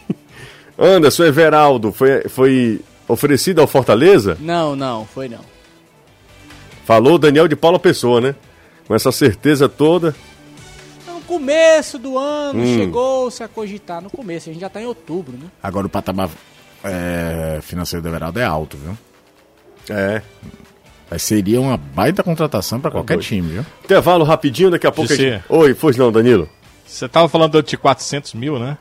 Anderson, 0.79 1.25
Everaldo, 1.25 1.93
foi, 1.93 2.23
foi 2.29 2.81
oferecido 3.07 3.61
ao 3.61 3.67
Fortaleza? 3.67 4.39
Não, 4.41 4.75
não, 4.75 5.05
foi 5.07 5.29
não. 5.29 5.41
Falou 6.87 7.15
o 7.15 7.19
Daniel 7.19 7.47
de 7.49 7.57
Paula 7.57 7.79
Pessoa, 7.79 8.21
né? 8.21 8.35
Com 8.87 8.95
essa 8.95 9.11
certeza 9.13 9.69
toda. 9.69 10.15
Começo 11.27 11.99
do 11.99 12.17
ano, 12.19 12.61
Hum. 12.63 12.77
chegou-se 12.79 13.43
a 13.43 13.49
cogitar. 13.49 14.01
No 14.01 14.11
começo, 14.11 14.49
a 14.49 14.53
gente 14.53 14.61
já 14.61 14.69
tá 14.69 14.81
em 14.81 14.87
outubro, 14.87 15.33
né? 15.37 15.47
Agora 15.63 15.87
o 15.87 15.91
patamar 15.91 16.29
é, 16.85 17.59
financeiro 17.63 18.03
do 18.03 18.09
Everaldo 18.09 18.39
é 18.39 18.45
alto, 18.45 18.77
viu? 18.77 18.97
É. 19.91 20.23
Mas 21.11 21.23
seria 21.23 21.61
uma 21.61 21.77
baita 21.77 22.23
contratação 22.23 22.81
pra 22.81 22.91
qualquer 22.91 23.15
doido. 23.15 23.27
time, 23.27 23.49
viu? 23.55 23.67
Intervalo 23.85 24.25
rapidinho, 24.25 24.71
daqui 24.71 24.87
a 24.87 24.93
pouco 24.93 25.13
a 25.13 25.17
gente... 25.17 25.43
Oi, 25.49 25.75
pois 25.75 25.97
não, 25.97 26.11
Danilo. 26.11 26.49
Você 26.85 27.07
estava 27.07 27.29
falando 27.29 27.63
de 27.63 27.77
400 27.77 28.35
mil, 28.35 28.59
né? 28.59 28.77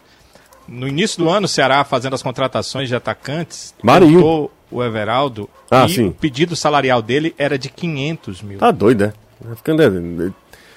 No 0.67 0.87
início 0.87 1.19
do 1.23 1.29
ano, 1.29 1.45
o 1.45 1.47
Ceará 1.47 1.83
fazendo 1.83 2.15
as 2.15 2.23
contratações 2.23 2.89
de 2.89 2.95
atacantes, 2.95 3.73
Marinho. 3.83 4.49
o 4.71 4.83
Everaldo 4.83 5.47
Ah, 5.69 5.85
e 5.85 5.89
sim. 5.89 6.07
o 6.07 6.11
pedido 6.11 6.55
salarial 6.55 7.01
dele 7.01 7.35
era 7.37 7.57
de 7.57 7.69
500 7.69 8.41
mil. 8.41 8.57
Tá 8.57 8.71
doido, 8.71 9.05
né? 9.05 9.13
Tá 9.47 9.55
ficando. 9.55 10.33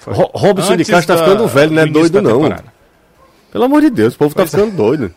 É, 0.09 0.13
Foi. 0.13 0.25
Robson 0.33 0.75
de 0.77 0.85
Castro 0.85 1.15
tá 1.15 1.21
da- 1.21 1.29
ficando 1.29 1.47
velho, 1.47 1.71
não 1.71 1.81
é 1.81 1.85
doido 1.85 2.21
não. 2.21 2.31
temporada. 2.41 2.65
Pelo 3.51 3.63
amor 3.63 3.81
de 3.81 3.89
Deus, 3.89 4.15
o 4.15 4.17
povo 4.17 4.33
tá 4.35 4.43
Pois 4.43 4.53
é. 4.53 4.57
ficando 4.57 4.75
doido. 4.75 5.13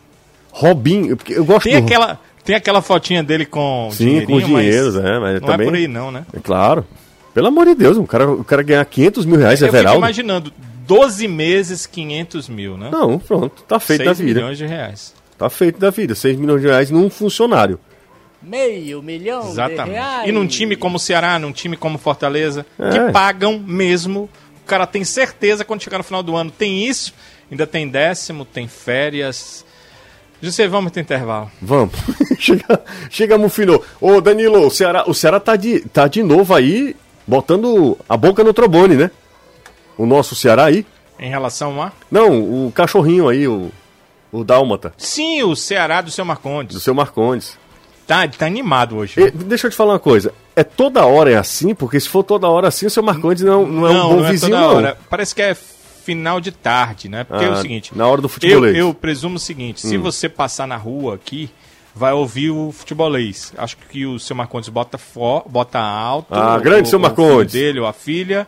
Robinho, 0.51 1.15
porque 1.17 1.33
eu 1.33 1.45
gosto 1.45 1.63
Tem 1.63 1.79
do. 1.79 1.85
aquela, 1.85 2.19
tem 2.43 2.55
aquela 2.55 2.81
fotinha 2.81 3.23
dele 3.23 3.45
com 3.45 3.89
Sim, 3.91 4.25
com 4.25 4.39
dinheiros, 4.39 4.95
mas 4.95 5.05
é, 5.05 5.19
mas 5.19 5.41
não 5.41 5.47
também. 5.47 5.67
é 5.67 5.69
por 5.69 5.75
aí 5.77 5.87
não, 5.87 6.11
né? 6.11 6.25
É 6.35 6.39
claro. 6.39 6.85
Pelo 7.33 7.47
amor 7.47 7.65
de 7.65 7.73
Deus, 7.75 7.97
o 7.97 8.03
cara, 8.05 8.29
o 8.29 8.43
cara 8.43 8.61
ganhar 8.61 8.85
500 8.85 9.25
mil 9.25 9.39
reais, 9.39 9.61
é 9.61 9.65
Eu 9.65 9.67
fico 9.69 9.77
Everaldo? 9.77 9.97
imaginando, 9.99 10.53
12 10.85 11.27
meses, 11.27 11.85
500 11.87 12.47
mil, 12.49 12.77
né? 12.77 12.89
Não, 12.91 13.17
pronto, 13.17 13.63
tá 13.63 13.79
feito 13.79 14.03
6 14.03 14.09
da 14.17 14.23
vida. 14.23 14.39
milhões 14.41 14.57
de 14.57 14.65
reais. 14.67 15.13
Tá 15.37 15.49
feito 15.49 15.79
da 15.79 15.89
vida. 15.89 16.13
6 16.13 16.37
milhões 16.37 16.61
de 16.61 16.67
reais 16.67 16.91
num 16.91 17.09
funcionário. 17.09 17.79
Meio 18.41 19.01
milhão 19.01 19.41
de 19.41 19.47
Exatamente. 19.51 19.93
reais. 19.95 20.29
E 20.29 20.31
num 20.31 20.45
time 20.45 20.75
como 20.75 20.97
o 20.97 20.99
Ceará, 20.99 21.39
num 21.39 21.51
time 21.51 21.77
como 21.77 21.97
Fortaleza, 21.97 22.65
É. 22.77 22.89
que 22.89 23.11
pagam 23.11 23.57
mesmo. 23.57 24.29
O 24.63 24.65
cara 24.65 24.87
tem 24.87 25.03
certeza 25.03 25.65
quando 25.65 25.83
chegar 25.83 25.97
no 25.97 26.03
final 26.05 26.23
do 26.23 26.35
ano 26.35 26.49
tem 26.49 26.85
isso, 26.87 27.13
ainda 27.51 27.67
tem 27.67 27.87
décimo, 27.87 28.45
tem 28.45 28.65
férias. 28.67 29.65
José, 30.41 30.67
vamos 30.67 30.91
ter 30.91 31.01
intervalo. 31.01 31.51
Vamos. 31.61 31.93
Chega, 32.39 32.81
chegamos 33.09 33.43
no 33.43 33.49
final. 33.49 33.83
Ô, 33.99 34.19
Danilo, 34.19 34.65
o 34.65 34.71
Ceará, 34.71 35.03
o 35.07 35.13
Ceará 35.13 35.39
tá, 35.39 35.55
de, 35.55 35.81
tá 35.81 36.07
de 36.07 36.21
novo 36.23 36.53
aí, 36.53 36.95
botando 37.25 37.97
a 38.07 38.17
boca 38.17 38.43
no 38.43 38.53
trombone, 38.53 38.95
né? 38.95 39.11
O 39.97 40.05
nosso 40.05 40.35
Ceará 40.35 40.65
aí. 40.65 40.85
Em 41.19 41.29
relação 41.29 41.81
a. 41.81 41.91
Não, 42.11 42.67
o 42.67 42.71
cachorrinho 42.71 43.29
aí, 43.29 43.47
o, 43.47 43.71
o 44.31 44.43
Dálmata, 44.43 44.93
Sim, 44.97 45.43
o 45.43 45.55
Ceará 45.55 46.01
do 46.01 46.11
seu 46.11 46.25
do 46.25 46.27
Marcondes. 46.27 46.83
seu 46.83 46.93
Marcondes. 46.93 47.57
Tá, 48.05 48.23
ele 48.25 48.33
tá 48.33 48.45
animado 48.45 48.97
hoje. 48.97 49.19
E, 49.19 49.31
deixa 49.31 49.67
eu 49.67 49.71
te 49.71 49.77
falar 49.77 49.93
uma 49.93 49.99
coisa. 49.99 50.33
É 50.55 50.63
toda 50.63 51.05
hora 51.05 51.31
é 51.31 51.35
assim? 51.37 51.73
Porque 51.73 51.99
se 51.99 52.09
for 52.09 52.23
toda 52.23 52.47
hora 52.47 52.67
assim, 52.67 52.85
o 52.85 52.89
seu 52.89 53.01
Marcondes 53.01 53.43
não, 53.43 53.65
não 53.65 53.87
é 53.87 53.91
um 53.91 54.09
bom 54.09 54.15
não 54.21 54.29
vizinho, 54.31 54.55
é 54.55 54.59
toda 54.59 54.67
não. 54.67 54.75
hora. 54.75 54.97
Parece 55.09 55.33
que 55.33 55.41
é 55.41 55.55
final 55.55 56.41
de 56.41 56.51
tarde, 56.51 57.07
né? 57.07 57.23
Porque 57.23 57.43
é 57.45 57.47
Ah, 57.47 57.53
o 57.53 57.55
seguinte. 57.61 57.95
na 57.97 58.05
hora 58.05 58.21
do 58.21 58.25
eu, 58.25 58.29
futebolês. 58.29 58.77
eu 58.77 58.93
presumo 58.93 59.37
o 59.37 59.39
seguinte: 59.39 59.81
se 59.81 59.97
você 59.97 60.27
passar 60.27 60.67
na 60.67 60.75
rua 60.75 61.15
aqui, 61.15 61.49
vai 61.95 62.11
ouvir 62.11 62.51
o 62.51 62.71
futebolês. 62.73 63.53
Acho 63.57 63.77
que 63.89 64.05
o 64.05 64.19
seu 64.19 64.35
Marcondes 64.35 64.67
bota, 64.69 64.97
for, 64.97 65.43
bota 65.47 65.79
alto. 65.79 66.33
Ah, 66.35 66.59
grande 66.59 66.87
o, 66.87 66.89
seu 66.89 66.99
o 66.99 67.01
Marcondes. 67.01 67.51
filho 67.53 67.65
dele 67.65 67.79
ou 67.79 67.87
a 67.87 67.93
filha. 67.93 68.47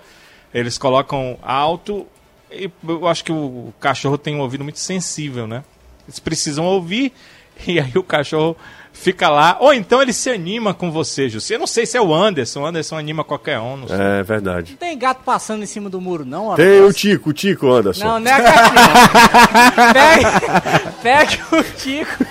Eles 0.54 0.78
colocam 0.78 1.38
alto. 1.42 2.06
E 2.52 2.70
eu 2.88 3.08
acho 3.08 3.24
que 3.24 3.32
o 3.32 3.74
cachorro 3.80 4.18
tem 4.18 4.36
um 4.36 4.40
ouvido 4.42 4.64
muito 4.64 4.80
sensível, 4.80 5.48
né? 5.48 5.64
Eles 6.08 6.20
precisam 6.20 6.66
ouvir. 6.66 7.12
E 7.66 7.80
aí 7.80 7.94
o 7.96 8.04
cachorro 8.04 8.58
fica 8.96 9.30
lá. 9.30 9.58
Ou 9.60 9.72
então 9.74 10.02
ele 10.02 10.12
se 10.14 10.30
anima 10.32 10.74
com 10.74 10.90
você, 10.92 11.30
José. 11.30 11.54
Eu 11.56 11.60
não 11.60 11.68
sei 11.68 11.86
se 11.86 11.96
é 11.98 12.02
o 12.02 12.14
Anderson. 12.14 12.62
O 12.62 12.66
Anderson 12.66 12.98
anima 12.98 13.24
qualquer 13.24 13.60
um. 13.60 13.78
Não 13.78 13.88
sei. 13.88 13.98
É 14.00 14.24
verdade. 14.24 14.72
Não 14.72 14.78
tem 14.78 14.98
gato 14.98 15.22
passando 15.24 15.62
em 15.62 15.68
cima 15.68 15.90
do 15.90 16.02
muro, 16.02 16.26
não. 16.26 16.56
Tem 16.56 16.82
o 16.82 16.92
Tico, 16.92 17.30
o 17.30 17.34
Tico, 17.34 17.72
Anderson. 17.72 18.04
Não, 18.04 18.20
não 18.20 18.32
é 18.32 18.34
a 18.34 18.40
gatinha. 18.42 19.94
pega, 19.94 20.94
pega 21.04 21.38
o 21.52 21.64
Tico. 21.78 22.26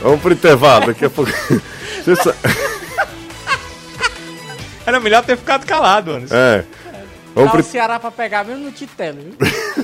Vamos 0.00 0.20
pro 0.20 0.32
intervalo, 0.32 0.86
daqui 0.86 1.04
a 1.04 1.10
pouco. 1.10 1.30
Você 2.02 2.16
sa- 2.16 2.34
Era 4.84 4.98
melhor 4.98 5.24
ter 5.24 5.36
ficado 5.36 5.64
calado, 5.66 6.12
Anderson. 6.12 6.34
É. 6.34 6.64
Vamos 7.34 7.50
Dá 7.50 7.58
o 7.58 7.62
pro... 7.62 7.62
Ceará 7.70 8.00
pra 8.00 8.10
pegar 8.10 8.44
mesmo 8.44 8.64
no 8.64 8.72
titelo, 8.72 9.18
viu? 9.18 9.36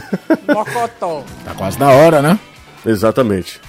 Mocotó. 0.54 1.24
Tá 1.44 1.54
quase 1.54 1.78
na 1.78 1.90
hora, 1.90 2.20
né? 2.20 2.38
Exatamente. 2.84 3.60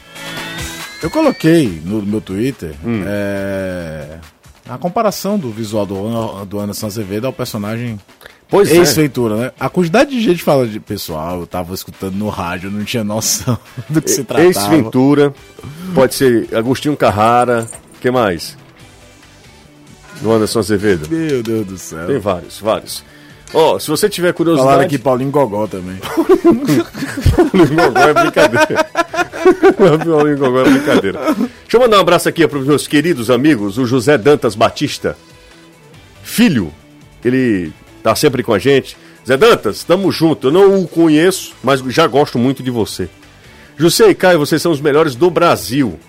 Eu 1.01 1.09
coloquei 1.09 1.81
no 1.85 2.01
meu 2.01 2.19
Twitter 2.19 2.75
é, 3.07 4.17
a 4.67 4.77
comparação 4.77 5.39
do 5.39 5.49
visual 5.49 5.85
do, 5.85 6.45
do 6.45 6.59
Anderson 6.59 6.87
Azevedo 6.87 7.25
ao 7.25 7.33
personagem 7.33 7.99
Pois 8.49 8.71
é. 8.71 8.77
ex-feitura, 8.77 9.35
né? 9.35 9.51
A 9.59 9.69
quantidade 9.69 10.09
de 10.09 10.19
gente 10.19 10.41
fala 10.41 10.67
de 10.67 10.79
pessoal, 10.79 11.41
eu 11.41 11.47
tava 11.47 11.73
escutando 11.75 12.15
no 12.15 12.29
rádio, 12.29 12.71
não 12.71 12.83
tinha 12.83 13.03
noção 13.03 13.57
do 13.87 14.01
que 14.01 14.09
se 14.09 14.23
tratava. 14.23 14.47
Ex-Ventura, 14.47 15.31
pode 15.93 16.15
ser 16.15 16.49
Agostinho 16.55 16.97
Carrara, 16.97 17.67
que 18.01 18.09
mais? 18.09 18.57
Do 20.19 20.31
Anderson 20.31 20.59
Azevedo. 20.59 21.07
Meu 21.07 21.43
Deus 21.43 21.67
do 21.67 21.77
céu. 21.77 22.07
Tem 22.07 22.17
vários, 22.17 22.59
vários. 22.59 23.03
Ó, 23.53 23.79
se 23.79 23.87
você 23.89 24.07
tiver 24.07 24.33
curiosidade... 24.33 24.67
Falaram 24.67 24.85
aqui 24.85 24.97
Paulinho 24.97 25.31
Gogó 25.31 25.67
também. 25.67 25.97
Gogó 27.75 27.99
é 27.99 28.13
brincadeira. 28.13 28.85
Paulinho 30.07 30.37
Gogó 30.37 30.59
é 30.61 30.69
brincadeira. 30.69 31.19
Deixa 31.35 31.77
eu 31.77 31.79
mandar 31.79 31.97
um 31.97 32.01
abraço 32.01 32.29
aqui 32.29 32.47
para 32.47 32.59
os 32.59 32.67
meus 32.67 32.87
queridos 32.87 33.29
amigos, 33.31 33.77
o 33.77 33.85
José 33.85 34.17
Dantas 34.17 34.55
Batista, 34.55 35.17
filho, 36.21 36.71
ele 37.25 37.73
tá 38.03 38.15
sempre 38.15 38.43
com 38.43 38.53
a 38.53 38.59
gente. 38.59 38.95
Zé 39.27 39.35
Dantas, 39.37 39.83
tamo 39.83 40.11
junto. 40.11 40.47
Eu 40.47 40.51
não 40.51 40.81
o 40.81 40.87
conheço, 40.87 41.53
mas 41.63 41.81
já 41.81 42.07
gosto 42.07 42.39
muito 42.39 42.63
de 42.63 42.71
você. 42.71 43.09
José 43.77 44.09
e 44.09 44.15
Caio, 44.15 44.39
vocês 44.39 44.61
são 44.61 44.71
os 44.71 44.81
melhores 44.81 45.15
do 45.15 45.29
Brasil. 45.29 45.99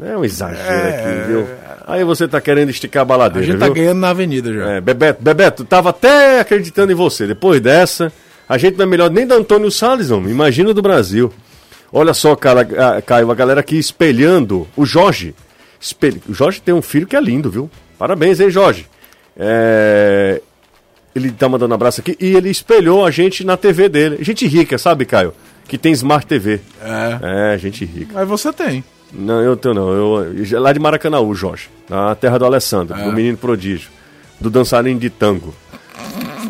É 0.00 0.16
um 0.16 0.24
exagero 0.24 0.88
aqui, 0.88 1.26
viu? 1.28 1.46
Aí 1.86 2.02
você 2.02 2.26
tá 2.26 2.40
querendo 2.40 2.70
esticar 2.70 3.00
a 3.00 3.02
A 3.02 3.04
baladeira, 3.04 3.46
gente 3.46 3.58
tá 3.58 3.66
viu? 3.66 3.74
ganhando 3.74 3.98
na 4.00 4.08
avenida 4.10 4.52
já. 4.52 4.70
É, 4.72 4.80
Bebeto, 4.80 5.22
Bebeto, 5.22 5.64
tava 5.64 5.90
até 5.90 6.40
acreditando 6.40 6.90
em 6.90 6.94
você. 6.94 7.26
Depois 7.26 7.60
dessa, 7.60 8.10
a 8.48 8.56
gente 8.56 8.76
não 8.78 8.84
é 8.84 8.86
melhor 8.88 9.10
nem 9.10 9.26
da 9.26 9.34
Antônio 9.34 9.70
Salles, 9.70 10.10
homem. 10.10 10.30
Imagina 10.32 10.72
do 10.72 10.80
Brasil. 10.80 11.32
Olha 11.92 12.14
só, 12.14 12.34
cara, 12.34 12.62
a- 12.96 13.02
Caio, 13.02 13.30
a 13.30 13.34
galera 13.34 13.60
aqui 13.60 13.76
espelhando 13.78 14.66
o 14.76 14.86
Jorge. 14.86 15.34
Espelho. 15.78 16.22
O 16.26 16.32
Jorge 16.32 16.60
tem 16.62 16.74
um 16.74 16.80
filho 16.80 17.06
que 17.06 17.14
é 17.16 17.20
lindo, 17.20 17.50
viu? 17.50 17.70
Parabéns, 17.98 18.40
hein, 18.40 18.48
Jorge? 18.50 18.86
É, 19.36 20.40
Ele 21.14 21.30
tá 21.30 21.48
mandando 21.48 21.72
um 21.72 21.76
abraço 21.76 22.00
aqui 22.00 22.16
e 22.18 22.34
ele 22.34 22.48
espelhou 22.50 23.04
a 23.06 23.10
gente 23.10 23.44
na 23.44 23.56
TV 23.56 23.88
dele. 23.88 24.18
Gente 24.24 24.46
rica, 24.48 24.76
sabe, 24.78 25.04
Caio? 25.04 25.32
Que 25.68 25.78
tem 25.78 25.92
Smart 25.92 26.26
TV. 26.26 26.60
É. 26.82 27.52
É, 27.54 27.58
gente 27.58 27.84
rica. 27.84 28.14
Mas 28.14 28.26
você 28.26 28.52
tem. 28.52 28.82
Não, 29.14 29.40
eu 29.40 29.56
tenho 29.56 29.74
não. 29.74 29.92
Eu, 29.92 30.60
lá 30.60 30.72
de 30.72 30.78
Maracanãú, 30.78 31.34
Jorge. 31.34 31.68
Na 31.88 32.14
terra 32.14 32.38
do 32.38 32.44
Alessandro, 32.44 32.96
do 32.96 33.12
menino 33.12 33.36
prodígio. 33.36 33.90
Do 34.40 34.50
dançarino 34.50 34.98
de 34.98 35.08
tango. 35.10 35.54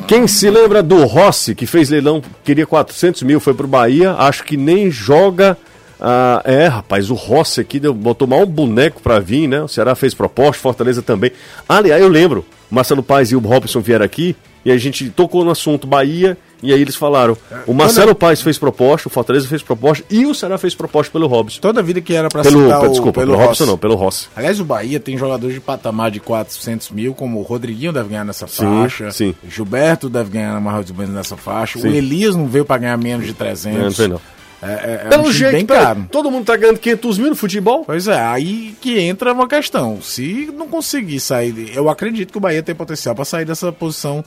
Quem 0.06 0.26
se 0.26 0.50
lembra 0.50 0.82
do 0.82 1.04
Rossi, 1.04 1.54
que 1.54 1.66
fez 1.66 1.88
leilão, 1.88 2.22
queria 2.44 2.66
400 2.66 3.22
mil, 3.22 3.40
foi 3.40 3.54
pro 3.54 3.66
Bahia, 3.66 4.12
acho 4.12 4.44
que 4.44 4.56
nem 4.56 4.90
joga. 4.90 5.56
ah, 6.00 6.42
é, 6.44 6.66
rapaz, 6.66 7.10
o 7.10 7.14
Rossi 7.14 7.60
aqui 7.60 7.80
deu, 7.80 7.94
botou 7.94 8.28
mal 8.28 8.40
um 8.40 8.46
boneco 8.46 9.00
pra 9.00 9.18
vir, 9.18 9.46
né? 9.48 9.62
O 9.62 9.68
Ceará 9.68 9.94
fez 9.94 10.12
proposta, 10.12 10.60
Fortaleza 10.60 11.00
também. 11.00 11.32
Aliás, 11.68 12.02
eu 12.02 12.08
lembro, 12.08 12.44
Marcelo 12.70 13.02
Paes 13.02 13.30
e 13.30 13.36
o 13.36 13.38
Robson 13.38 13.80
vieram 13.80 14.04
aqui 14.04 14.36
e 14.64 14.70
a 14.70 14.76
gente 14.78 15.10
tocou 15.10 15.44
no 15.44 15.50
assunto 15.50 15.86
Bahia 15.86 16.36
e 16.62 16.72
aí 16.72 16.80
eles 16.80 16.96
falaram: 16.96 17.36
o 17.66 17.74
Marcelo 17.74 18.14
Paes 18.14 18.40
fez 18.40 18.56
proposta, 18.58 19.08
o 19.08 19.10
Fortaleza 19.10 19.46
fez 19.46 19.62
proposta 19.62 20.04
e 20.10 20.24
o 20.24 20.34
Ceará 20.34 20.56
fez 20.56 20.74
proposta 20.74 21.12
pelo 21.12 21.26
Robson. 21.26 21.60
Toda 21.60 21.82
vida 21.82 22.00
que 22.00 22.14
era 22.14 22.28
pra 22.28 22.42
Pelo, 22.42 22.64
citar 22.64 22.88
desculpa, 22.88 23.20
pelo, 23.20 23.32
Rossi. 23.34 23.46
Robson 23.46 23.66
não, 23.66 23.78
pelo 23.78 23.94
Rossi. 23.94 24.28
Aliás, 24.34 24.58
o 24.60 24.64
Bahia 24.64 24.98
tem 24.98 25.18
jogadores 25.18 25.54
de 25.54 25.60
patamar 25.60 26.10
de 26.10 26.20
400 26.20 26.90
mil, 26.90 27.14
como 27.14 27.38
o 27.38 27.42
Rodriguinho 27.42 27.92
deve 27.92 28.08
ganhar 28.08 28.24
nessa 28.24 28.46
Sim, 28.46 28.64
faixa. 28.64 29.10
sim. 29.10 29.34
Gilberto 29.48 30.08
deve 30.08 30.30
ganhar 30.30 30.58
mais 30.60 30.88
ou 30.88 30.96
menos 30.96 31.14
nessa 31.14 31.36
faixa. 31.36 31.78
Sim. 31.78 31.88
O 31.88 31.94
Elias 31.94 32.34
não 32.34 32.46
veio 32.46 32.64
pra 32.64 32.78
ganhar 32.78 32.96
menos 32.96 33.26
de 33.26 33.34
300. 33.34 33.76
Não, 33.78 33.84
não 33.84 33.92
sei 33.92 34.08
não. 34.08 34.20
É, 34.62 34.66
é, 34.66 35.00
é 35.04 35.06
um 35.06 35.10
Pelo 35.10 35.30
jeito, 35.32 35.52
bem 35.52 35.66
pera- 35.66 35.80
caro. 35.82 36.06
todo 36.10 36.30
mundo 36.30 36.46
tá 36.46 36.56
ganhando 36.56 36.78
500 36.78 37.18
mil 37.18 37.28
no 37.28 37.36
futebol. 37.36 37.84
Pois 37.84 38.08
é, 38.08 38.18
aí 38.18 38.74
que 38.80 38.98
entra 38.98 39.34
uma 39.34 39.46
questão. 39.46 40.00
Se 40.00 40.50
não 40.56 40.66
conseguir 40.68 41.20
sair, 41.20 41.72
eu 41.74 41.90
acredito 41.90 42.32
que 42.32 42.38
o 42.38 42.40
Bahia 42.40 42.62
tem 42.62 42.74
potencial 42.74 43.14
pra 43.14 43.26
sair 43.26 43.44
dessa 43.44 43.70
posição 43.70 44.24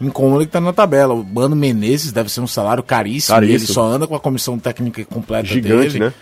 incômoda 0.00 0.44
que 0.44 0.50
tá 0.52 0.60
na 0.60 0.72
tabela. 0.72 1.14
O 1.14 1.24
Mano 1.24 1.54
Menezes 1.56 2.12
deve 2.12 2.28
ser 2.30 2.40
um 2.40 2.46
salário 2.46 2.82
caríssimo. 2.82 3.34
Caríssimo. 3.36 3.58
Ele 3.58 3.66
só 3.72 3.84
anda 3.86 4.06
com 4.06 4.14
a 4.14 4.20
comissão 4.20 4.58
técnica 4.58 5.04
completa 5.04 5.46
Gigante, 5.46 5.92
dele. 5.98 6.04
né? 6.06 6.12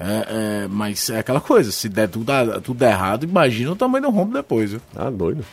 É, 0.00 0.26
é, 0.64 0.68
mas 0.70 1.10
é 1.10 1.18
aquela 1.18 1.40
coisa, 1.40 1.72
se 1.72 1.88
der 1.88 2.08
tudo, 2.08 2.30
a- 2.30 2.60
tudo 2.60 2.80
errado, 2.84 3.24
imagina 3.24 3.72
o 3.72 3.76
tamanho 3.76 4.04
do 4.04 4.10
rombo 4.10 4.32
depois, 4.32 4.70
viu? 4.70 4.80
Tá 4.94 5.10
doido. 5.10 5.44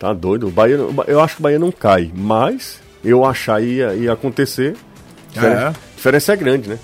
Tá 0.00 0.12
doido. 0.12 0.48
O 0.48 0.50
Bahia, 0.50 0.76
eu 1.06 1.20
acho 1.20 1.36
que 1.36 1.40
o 1.40 1.44
Bahia 1.44 1.58
não 1.58 1.70
cai, 1.70 2.10
mas 2.14 2.80
eu 3.04 3.24
achar 3.24 3.62
ia, 3.62 3.94
ia 3.94 4.12
acontecer. 4.12 4.74
Diferença, 5.32 5.60
É. 5.68 5.72
diferença 5.96 6.32
é 6.32 6.36
grande, 6.36 6.68
né? 6.70 6.78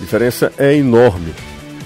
Diferença 0.00 0.52
é 0.58 0.74
enorme. 0.76 1.32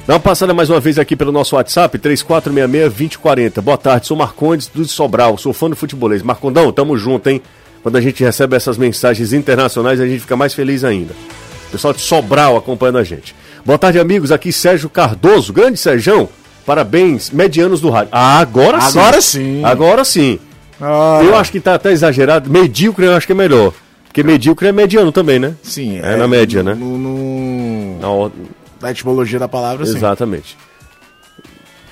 Dá 0.07 0.15
uma 0.15 0.21
passada 0.21 0.53
mais 0.53 0.69
uma 0.69 0.81
vez 0.81 0.99
aqui 0.99 1.17
pelo 1.17 1.33
nosso 1.33 1.57
WhatsApp, 1.57 1.99
3466-2040. 1.99 3.61
Boa 3.63 3.79
tarde, 3.79 4.07
sou 4.07 4.17
Marcondes 4.17 4.67
do 4.69 4.85
Sobral, 4.85 5.39
sou 5.39 5.53
fã 5.55 5.71
do 5.71 5.77
futebolês. 5.77 6.23
Marcondão, 6.23 6.71
tamo 6.71 6.97
junto, 6.97 7.29
hein? 7.31 7.41
Quando 7.83 7.97
a 7.97 8.01
gente 8.03 8.23
recebe 8.23 8.55
essas 8.55 8.77
mensagens 8.77 9.33
internacionais, 9.33 10.01
a 10.01 10.07
gente 10.07 10.21
fica 10.21 10.37
mais 10.37 10.53
feliz 10.53 10.85
ainda. 10.85 11.15
Pessoal 11.73 11.95
de 11.95 12.03
Sobral 12.03 12.57
acompanhando 12.57 12.99
a 12.99 13.05
gente. 13.05 13.35
Boa 13.65 13.79
tarde, 13.79 13.99
amigos. 13.99 14.31
Aqui 14.31 14.53
Sérgio 14.53 14.91
Cardoso, 14.91 15.53
grande 15.55 15.79
Sérgio. 15.79 16.29
Parabéns, 16.67 17.31
medianos 17.31 17.81
do 17.81 17.89
rádio. 17.91 18.11
Ah, 18.13 18.39
agora 18.39 18.81
sim. 18.83 18.99
Agora 18.99 19.21
sim. 19.23 19.65
Agora 19.65 20.05
sim. 20.05 20.39
Ah, 20.81 21.21
Eu 21.25 21.35
acho 21.37 21.51
que 21.51 21.61
tá 21.61 21.75
até 21.75 21.93
exagerado. 21.93 22.51
Medíocre 22.51 23.07
eu 23.07 23.15
acho 23.17 23.27
que 23.27 23.33
é 23.33 23.37
melhor. 23.37 23.73
Porque 24.05 24.23
medíocre 24.23 24.69
é 24.69 24.73
mediano 24.73 25.11
também, 25.13 25.39
né? 25.39 25.55
Sim, 25.63 25.99
É 26.03 26.17
na 26.17 26.29
média, 26.29 26.63
né? 26.63 26.75
No, 26.75 26.97
no- 26.99 27.99
Na 28.01 28.09
or- 28.11 28.33
na 28.85 28.91
etimologia 28.93 29.39
da 29.39 29.49
palavra, 29.49 29.85
sim. 29.87 29.97
Exatamente. 29.97 30.57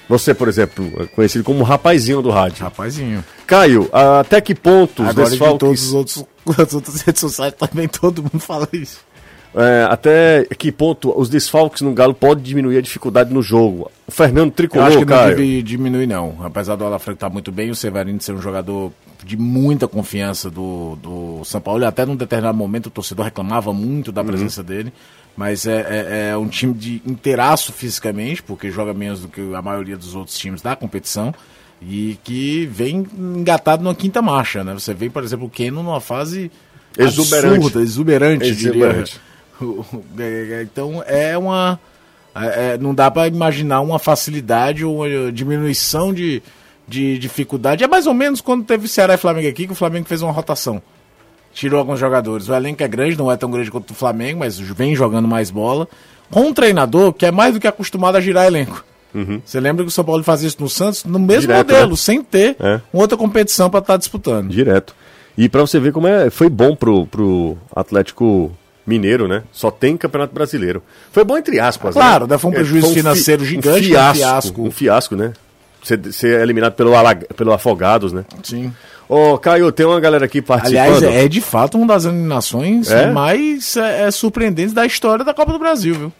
Você, 0.08 0.34
por 0.34 0.48
exemplo, 0.48 0.90
é 1.00 1.06
conhecido 1.06 1.42
como 1.44 1.62
rapazinho 1.64 2.20
do 2.20 2.30
rádio. 2.30 2.62
Rapazinho. 2.64 3.24
Caio, 3.46 3.88
até 4.20 4.40
que 4.40 4.54
ponto 4.54 5.02
os 5.02 5.08
Agora 5.08 5.30
de 5.30 5.38
todos 5.38 5.70
desfalques... 5.70 5.82
os 5.86 5.94
outros, 5.94 6.24
as 6.58 6.74
outras 6.74 7.00
redes 7.00 7.20
sociais 7.20 7.54
também 7.54 7.88
todo 7.88 8.22
mundo 8.22 8.38
fala 8.40 8.68
isso. 8.72 8.98
é, 9.54 9.86
até 9.88 10.44
que 10.58 10.70
ponto 10.70 11.18
os 11.18 11.30
desfalques 11.30 11.80
no 11.82 11.94
Galo 11.94 12.12
podem 12.12 12.44
diminuir 12.44 12.76
a 12.78 12.82
dificuldade 12.82 13.32
no 13.32 13.40
jogo? 13.42 13.90
O 14.06 14.12
Fernando 14.12 14.48
Eu 14.48 14.54
Tricolor, 14.54 14.86
acho 14.88 14.98
que 14.98 15.04
não 15.04 15.16
Caio. 15.16 15.36
deve 15.36 15.62
diminuir, 15.62 16.06
não. 16.06 16.36
Apesar 16.42 16.76
do 16.76 16.84
Alafranco 16.84 17.16
estar 17.16 17.30
muito 17.30 17.50
bem, 17.50 17.70
o 17.70 17.74
Severino 17.74 18.20
ser 18.20 18.32
um 18.34 18.42
jogador 18.42 18.92
de 19.24 19.36
muita 19.36 19.86
confiança 19.88 20.50
do, 20.50 20.96
do 20.96 21.44
São 21.44 21.60
Paulo. 21.60 21.84
E 21.84 21.86
até 21.86 22.04
num 22.04 22.16
determinado 22.16 22.58
momento 22.58 22.86
o 22.86 22.90
torcedor 22.90 23.24
reclamava 23.24 23.72
muito 23.72 24.08
Uhum. 24.08 24.12
da 24.14 24.24
presença 24.24 24.62
dele. 24.62 24.92
Mas 25.36 25.66
é, 25.66 25.80
é, 25.80 26.30
é 26.30 26.36
um 26.36 26.46
time 26.46 26.74
de 26.74 27.02
inteiraço 27.06 27.72
fisicamente, 27.72 28.42
porque 28.42 28.70
joga 28.70 28.92
menos 28.92 29.20
do 29.20 29.28
que 29.28 29.40
a 29.54 29.62
maioria 29.62 29.96
dos 29.96 30.14
outros 30.14 30.36
times 30.36 30.60
da 30.60 30.76
competição. 30.76 31.34
E 31.80 32.16
que 32.22 32.66
vem 32.66 33.06
engatado 33.18 33.82
numa 33.82 33.94
quinta 33.94 34.22
marcha, 34.22 34.62
né? 34.62 34.72
Você 34.72 34.94
vê, 34.94 35.10
por 35.10 35.24
exemplo, 35.24 35.46
o 35.46 35.50
Keno 35.50 35.82
numa 35.82 36.00
fase 36.00 36.50
Exuberante. 36.96 37.56
absurda, 37.56 37.82
exuberante, 37.82 38.46
Exuberante. 38.46 39.20
diria. 39.58 40.24
É, 40.24 40.60
é, 40.60 40.62
Então 40.62 41.02
é 41.06 41.36
uma. 41.36 41.80
é, 42.34 42.74
é, 42.74 42.78
não 42.78 42.94
dá 42.94 43.10
para 43.10 43.26
imaginar 43.26 43.80
uma 43.80 43.98
facilidade 43.98 44.84
ou 44.84 45.04
uma 45.04 45.32
diminuição 45.32 46.12
de, 46.12 46.42
de 46.86 47.18
dificuldade. 47.18 47.82
É 47.82 47.88
mais 47.88 48.06
ou 48.06 48.14
menos 48.14 48.40
quando 48.40 48.64
teve 48.64 48.86
Ceará 48.86 49.14
e 49.14 49.18
Flamengo 49.18 49.48
aqui, 49.48 49.66
que 49.66 49.72
o 49.72 49.76
Flamengo 49.76 50.06
fez 50.06 50.22
uma 50.22 50.32
rotação. 50.32 50.82
Tirou 51.52 51.78
alguns 51.78 52.00
jogadores. 52.00 52.48
O 52.48 52.54
elenco 52.54 52.82
é 52.82 52.88
grande, 52.88 53.16
não 53.18 53.30
é 53.30 53.36
tão 53.36 53.50
grande 53.50 53.70
quanto 53.70 53.90
o 53.90 53.94
Flamengo, 53.94 54.40
mas 54.40 54.58
vem 54.58 54.94
jogando 54.96 55.28
mais 55.28 55.50
bola. 55.50 55.86
Com 56.30 56.46
um 56.46 56.54
treinador 56.54 57.12
que 57.12 57.26
é 57.26 57.30
mais 57.30 57.52
do 57.54 57.60
que 57.60 57.66
acostumado 57.68 58.16
a 58.16 58.20
girar 58.20 58.46
elenco. 58.46 58.84
Você 59.44 59.60
lembra 59.60 59.84
que 59.84 59.88
o 59.88 59.92
São 59.92 60.02
Paulo 60.04 60.24
fazia 60.24 60.48
isso 60.48 60.56
no 60.60 60.70
Santos? 60.70 61.04
No 61.04 61.18
mesmo 61.18 61.42
Direto, 61.42 61.66
modelo, 61.70 61.90
né? 61.90 61.96
sem 61.96 62.22
ter 62.22 62.56
É. 62.58 62.80
outra 62.90 63.14
competição 63.18 63.68
para 63.68 63.80
estar 63.80 63.98
disputando. 63.98 64.48
Direto. 64.48 64.94
E 65.36 65.50
pra 65.50 65.60
você 65.60 65.78
ver 65.78 65.92
como 65.92 66.06
é, 66.06 66.30
foi 66.30 66.48
bom 66.48 66.74
pro, 66.74 67.06
pro 67.06 67.58
Atlético 67.76 68.50
Mineiro, 68.86 69.28
né? 69.28 69.42
Só 69.52 69.70
tem 69.70 69.98
Campeonato 69.98 70.32
Brasileiro. 70.34 70.82
Foi 71.12 71.24
bom 71.24 71.36
entre 71.36 71.60
aspas, 71.60 71.92
Claro, 71.94 72.26
né? 72.26 72.32
né? 72.34 72.38
Foi 72.38 72.50
um 72.50 72.54
prejuízo 72.54 72.88
fi- 72.88 72.94
financeiro 72.94 73.44
gigante, 73.44 73.68
um 73.68 73.80
um 73.80 73.84
fiasco, 73.84 74.16
fiasco. 74.18 74.62
um 74.62 74.70
fiasco, 74.70 75.16
né? 75.16 75.32
Ser, 75.82 76.00
ser 76.12 76.40
eliminado 76.40 76.72
pelo, 76.72 76.92
pelo 77.36 77.52
Afogados, 77.52 78.12
né? 78.14 78.24
Sim. 78.42 78.72
Ô, 79.14 79.36
Caio, 79.36 79.70
tem 79.70 79.84
uma 79.84 80.00
galera 80.00 80.24
aqui 80.24 80.40
participando. 80.40 80.96
Aliás, 80.96 81.02
é 81.02 81.28
de 81.28 81.42
fato 81.42 81.76
uma 81.76 81.86
das 81.86 82.06
eliminações 82.06 82.90
É? 82.90 83.10
mais 83.10 83.76
é, 83.76 84.04
é, 84.04 84.10
surpreendentes 84.10 84.72
da 84.72 84.86
história 84.86 85.22
da 85.22 85.34
Copa 85.34 85.52
do 85.52 85.58
Brasil, 85.58 85.94
viu? 85.94 86.12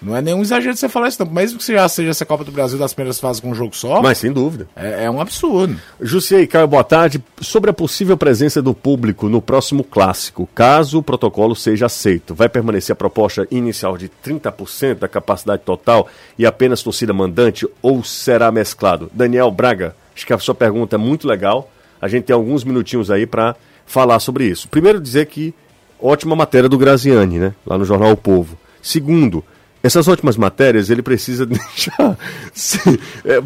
Não 0.00 0.16
é 0.16 0.22
nenhum 0.22 0.40
exagero 0.40 0.74
você 0.74 0.88
falar 0.88 1.08
isso, 1.08 1.22
não. 1.22 1.30
Mesmo 1.30 1.58
que 1.58 1.66
já 1.70 1.86
seja 1.90 2.08
essa 2.08 2.24
Copa 2.24 2.44
do 2.44 2.50
Brasil 2.50 2.78
das 2.78 2.94
primeiras 2.94 3.20
fases 3.20 3.40
com 3.40 3.50
um 3.50 3.54
jogo 3.54 3.76
só, 3.76 4.00
Mas 4.00 4.16
sem 4.16 4.32
dúvida. 4.32 4.66
é, 4.74 5.04
é 5.04 5.10
um 5.10 5.20
absurdo. 5.20 5.76
Jussiei, 6.00 6.46
Caio, 6.46 6.66
boa 6.66 6.82
tarde. 6.82 7.22
Sobre 7.42 7.68
a 7.68 7.74
possível 7.74 8.16
presença 8.16 8.62
do 8.62 8.72
público 8.72 9.28
no 9.28 9.42
próximo 9.42 9.84
clássico, 9.84 10.48
caso 10.54 10.98
o 10.98 11.02
protocolo 11.02 11.54
seja 11.54 11.84
aceito, 11.86 12.34
vai 12.34 12.48
permanecer 12.48 12.94
a 12.94 12.96
proposta 12.96 13.46
inicial 13.50 13.98
de 13.98 14.10
30% 14.24 14.94
da 14.94 15.08
capacidade 15.08 15.60
total 15.62 16.08
e 16.38 16.46
apenas 16.46 16.82
torcida 16.82 17.12
mandante 17.12 17.68
ou 17.82 18.02
será 18.02 18.50
mesclado? 18.50 19.10
Daniel 19.12 19.50
Braga, 19.50 19.94
acho 20.16 20.26
que 20.26 20.32
a 20.32 20.38
sua 20.38 20.54
pergunta 20.54 20.96
é 20.96 20.98
muito 20.98 21.28
legal. 21.28 21.70
A 22.02 22.08
gente 22.08 22.24
tem 22.24 22.34
alguns 22.34 22.64
minutinhos 22.64 23.10
aí 23.10 23.24
para 23.26 23.54
falar 23.86 24.18
sobre 24.18 24.44
isso. 24.44 24.68
Primeiro, 24.68 25.00
dizer 25.00 25.26
que 25.26 25.54
ótima 26.00 26.34
matéria 26.36 26.68
do 26.68 26.76
Graziani, 26.76 27.38
né? 27.38 27.54
Lá 27.64 27.78
no 27.78 27.84
jornal 27.84 28.10
O 28.10 28.16
Povo. 28.16 28.58
Segundo, 28.82 29.44
essas 29.84 30.08
ótimas 30.08 30.36
matérias 30.36 30.90
ele 30.90 31.00
precisa 31.02 31.46
deixar 31.46 32.18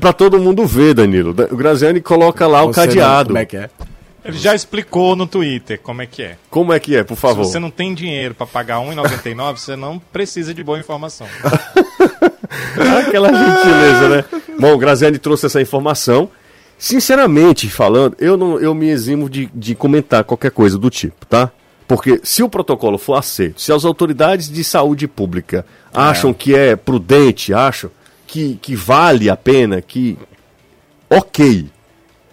para 0.00 0.12
todo 0.14 0.38
mundo 0.40 0.64
ver, 0.66 0.94
Danilo. 0.94 1.34
Da- 1.34 1.44
O 1.50 1.56
Graziani 1.56 2.00
coloca 2.00 2.46
lá 2.46 2.62
o 2.64 2.72
Você 2.72 2.80
não- 2.80 2.86
cadeado. 2.88 3.26
como 3.28 3.38
é 3.38 3.44
que 3.44 3.56
é? 3.58 3.68
Ele 4.24 4.38
já 4.38 4.54
explicou 4.56 5.14
no 5.14 5.24
Twitter 5.24 5.78
como 5.80 6.02
é 6.02 6.06
que 6.06 6.20
é. 6.22 6.36
Como 6.50 6.72
é 6.72 6.80
que 6.80 6.96
é, 6.96 7.04
por 7.04 7.14
Se 7.14 7.20
favor? 7.20 7.44
você 7.44 7.60
não 7.60 7.70
tem 7.70 7.94
dinheiro 7.94 8.34
pra 8.34 8.44
pagar 8.44 8.80
R$ 8.80 8.86
1,99, 8.92 9.56
você 9.58 9.76
não 9.76 10.00
precisa 10.00 10.52
de 10.52 10.64
boa 10.64 10.80
informação. 10.80 11.28
Aquela 13.06 13.28
gentileza, 13.28 14.08
né? 14.08 14.24
Bom, 14.58 14.74
o 14.74 14.78
Graziani 14.78 15.18
trouxe 15.18 15.46
essa 15.46 15.60
informação. 15.60 16.28
Sinceramente 16.78 17.68
falando, 17.70 18.16
eu 18.18 18.36
não 18.36 18.58
eu 18.60 18.74
me 18.74 18.88
eximo 18.88 19.30
de, 19.30 19.48
de 19.54 19.74
comentar 19.74 20.24
qualquer 20.24 20.50
coisa 20.50 20.76
do 20.78 20.90
tipo, 20.90 21.24
tá? 21.26 21.50
Porque 21.88 22.20
se 22.22 22.42
o 22.42 22.48
protocolo 22.48 22.98
for 22.98 23.14
aceito, 23.14 23.60
se 23.60 23.72
as 23.72 23.84
autoridades 23.84 24.50
de 24.50 24.62
saúde 24.64 25.06
pública 25.06 25.64
acham 25.94 26.34
que 26.34 26.54
é 26.54 26.74
prudente, 26.76 27.54
acham 27.54 27.90
que, 28.26 28.58
que 28.60 28.74
vale 28.74 29.30
a 29.30 29.36
pena, 29.36 29.80
que. 29.80 30.18
Ok. 31.08 31.66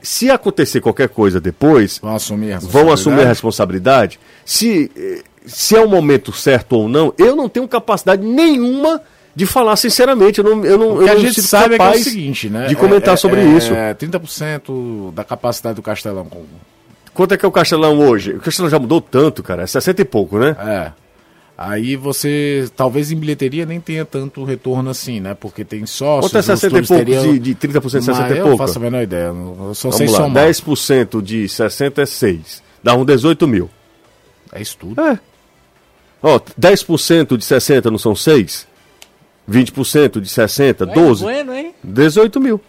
Se 0.02 0.30
acontecer 0.30 0.82
qualquer 0.82 1.08
coisa 1.08 1.40
depois, 1.40 2.00
Vão 2.00 2.16
assumir 2.16 2.54
a 2.54 2.60
vão 2.60 2.92
assumir 2.92 3.22
a 3.22 3.28
responsabilidade? 3.28 4.18
responsabilidade. 4.18 4.20
Se, 4.44 4.92
eh, 4.98 5.24
se 5.46 5.76
é 5.78 5.80
o 5.82 5.88
momento 5.88 6.34
certo 6.34 6.74
ou 6.74 6.90
não, 6.90 7.14
eu 7.18 7.36
não 7.36 7.48
tenho 7.48 7.68
capacidade 7.68 8.22
nenhuma 8.26 9.02
de 9.36 9.46
falar 9.46 9.76
sinceramente. 9.76 10.40
Eu 10.40 10.44
não, 10.44 10.66
eu 10.66 10.78
não, 10.78 11.02
eu 11.02 11.12
a 11.12 11.14
não 11.16 11.22
gente 11.22 11.36
sinto 11.36 11.48
sabe 11.48 11.76
é 11.76 11.78
que 11.78 11.84
é 11.84 11.86
o 11.86 11.88
capaz 11.90 12.04
seguinte, 12.04 12.50
né? 12.50 12.68
De 12.68 12.76
comentar 12.76 13.14
É- 13.16 13.18
sobre 13.18 13.40
é- 13.42 13.46
isso. 13.46 13.74
É 13.74 13.94
30% 13.94 15.12
da 15.14 15.24
capacidade 15.24 15.76
do 15.76 15.82
Castelão. 15.82 16.28
Quanto 17.14 17.34
é 17.34 17.38
que 17.38 17.46
é 17.46 17.48
o 17.48 17.52
Castelão 17.52 18.00
hoje? 18.00 18.32
O 18.34 18.40
Castelão 18.40 18.70
já 18.70 18.80
mudou 18.80 19.00
tanto, 19.02 19.42
cara. 19.44 19.64
É 19.64 19.68
60 19.68 20.02
e 20.02 20.06
pouco, 20.06 20.38
né? 20.40 20.56
É. 20.60 20.92
Aí 21.56 21.96
você, 21.96 22.68
talvez 22.76 23.12
em 23.12 23.16
bilheteria 23.16 23.64
nem 23.66 23.80
tenha 23.80 24.04
tanto 24.04 24.44
retorno 24.44 24.90
assim, 24.90 25.20
né? 25.20 25.36
Porque 25.40 25.64
tem 25.64 25.86
sócios. 25.86 26.32
Quanto 26.32 26.38
é 26.38 26.40
os 26.40 26.46
60 26.60 26.80
e 26.80 26.88
pouco 26.88 27.06
teriam- 27.06 27.32
de, 27.34 27.40
de 27.40 27.56
30% 27.56 27.82
de 28.00 28.06
60 28.06 28.22
Mas 28.22 28.32
e 28.32 28.38
eu 28.40 28.44
pouco? 28.46 28.58
faço 28.58 28.80
a 28.80 28.82
menor 28.82 29.04
ideia. 29.04 29.26
Eu 29.28 29.72
só 29.76 29.92
sei 29.92 30.08
Vamos 30.08 30.20
lá, 30.20 30.26
somar. 30.28 30.44
10% 30.48 31.22
de 31.22 31.48
60 31.48 32.02
é 32.02 32.06
6. 32.08 32.64
Dá 32.82 32.96
um 32.96 33.06
18 33.06 33.48
mil. 33.48 33.70
É 34.52 34.62
isso 34.62 34.76
tudo. 34.80 35.00
É. 35.02 35.20
Ó, 36.24 36.40
10% 36.60 37.38
de 37.38 37.46
60 37.46 37.92
não 37.92 37.98
são 38.00 38.16
6? 38.16 38.68
20% 39.50 40.20
de 40.20 40.30
60, 40.30 40.86
Ué, 40.86 40.94
12? 40.94 41.24
Bueno, 41.24 41.54
hein? 41.54 41.74
18 41.84 42.40
mil. 42.40 42.62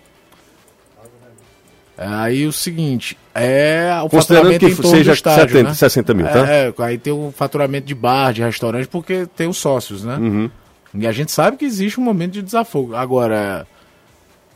Aí 1.96 2.44
o 2.46 2.52
seguinte, 2.52 3.16
é 3.32 3.88
o 4.04 4.08
Considerando 4.08 4.52
faturamento 4.52 4.66
que 4.66 4.72
em 4.72 4.76
torno 4.76 4.90
seja 4.90 5.12
do 5.12 5.14
estádio, 5.14 5.42
70, 5.42 5.68
né? 5.68 5.74
60 5.74 6.14
mil, 6.14 6.26
tá? 6.26 6.50
É, 6.50 6.74
aí 6.78 6.98
tem 6.98 7.12
o 7.12 7.32
faturamento 7.34 7.86
de 7.86 7.94
bar, 7.94 8.32
de 8.32 8.42
restaurante, 8.42 8.88
porque 8.88 9.26
tem 9.36 9.46
os 9.46 9.58
sócios, 9.58 10.02
né? 10.02 10.16
Uhum. 10.16 10.50
E 10.94 11.06
a 11.06 11.12
gente 11.12 11.30
sabe 11.30 11.56
que 11.56 11.64
existe 11.64 12.00
um 12.00 12.02
momento 12.02 12.32
de 12.32 12.42
desafogo. 12.42 12.96
Agora, 12.96 13.66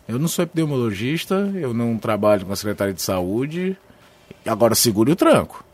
eu 0.08 0.18
não 0.18 0.26
sou 0.26 0.42
epidemiologista, 0.42 1.50
eu 1.54 1.72
não 1.72 1.96
trabalho 1.96 2.46
com 2.46 2.52
a 2.52 2.56
Secretaria 2.56 2.94
de 2.94 3.02
Saúde. 3.02 3.76
Agora, 4.44 4.74
segure 4.74 5.12
o 5.12 5.16
tranco. 5.16 5.64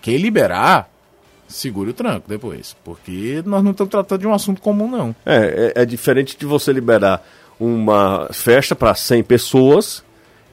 Quem 0.00 0.16
liberar, 0.18 0.88
segure 1.48 1.90
o 1.90 1.94
tranco 1.94 2.28
depois. 2.28 2.76
Porque 2.84 3.42
nós 3.46 3.64
não 3.64 3.72
estamos 3.72 3.90
tratando 3.90 4.20
de 4.20 4.26
um 4.26 4.34
assunto 4.34 4.60
comum, 4.60 4.88
não. 4.90 5.16
É, 5.26 5.72
é, 5.76 5.82
é 5.82 5.84
diferente 5.86 6.36
de 6.38 6.46
você 6.46 6.72
liberar 6.72 7.22
uma 7.58 8.28
festa 8.32 8.76
para 8.76 8.94
100 8.94 9.22
pessoas 9.24 10.06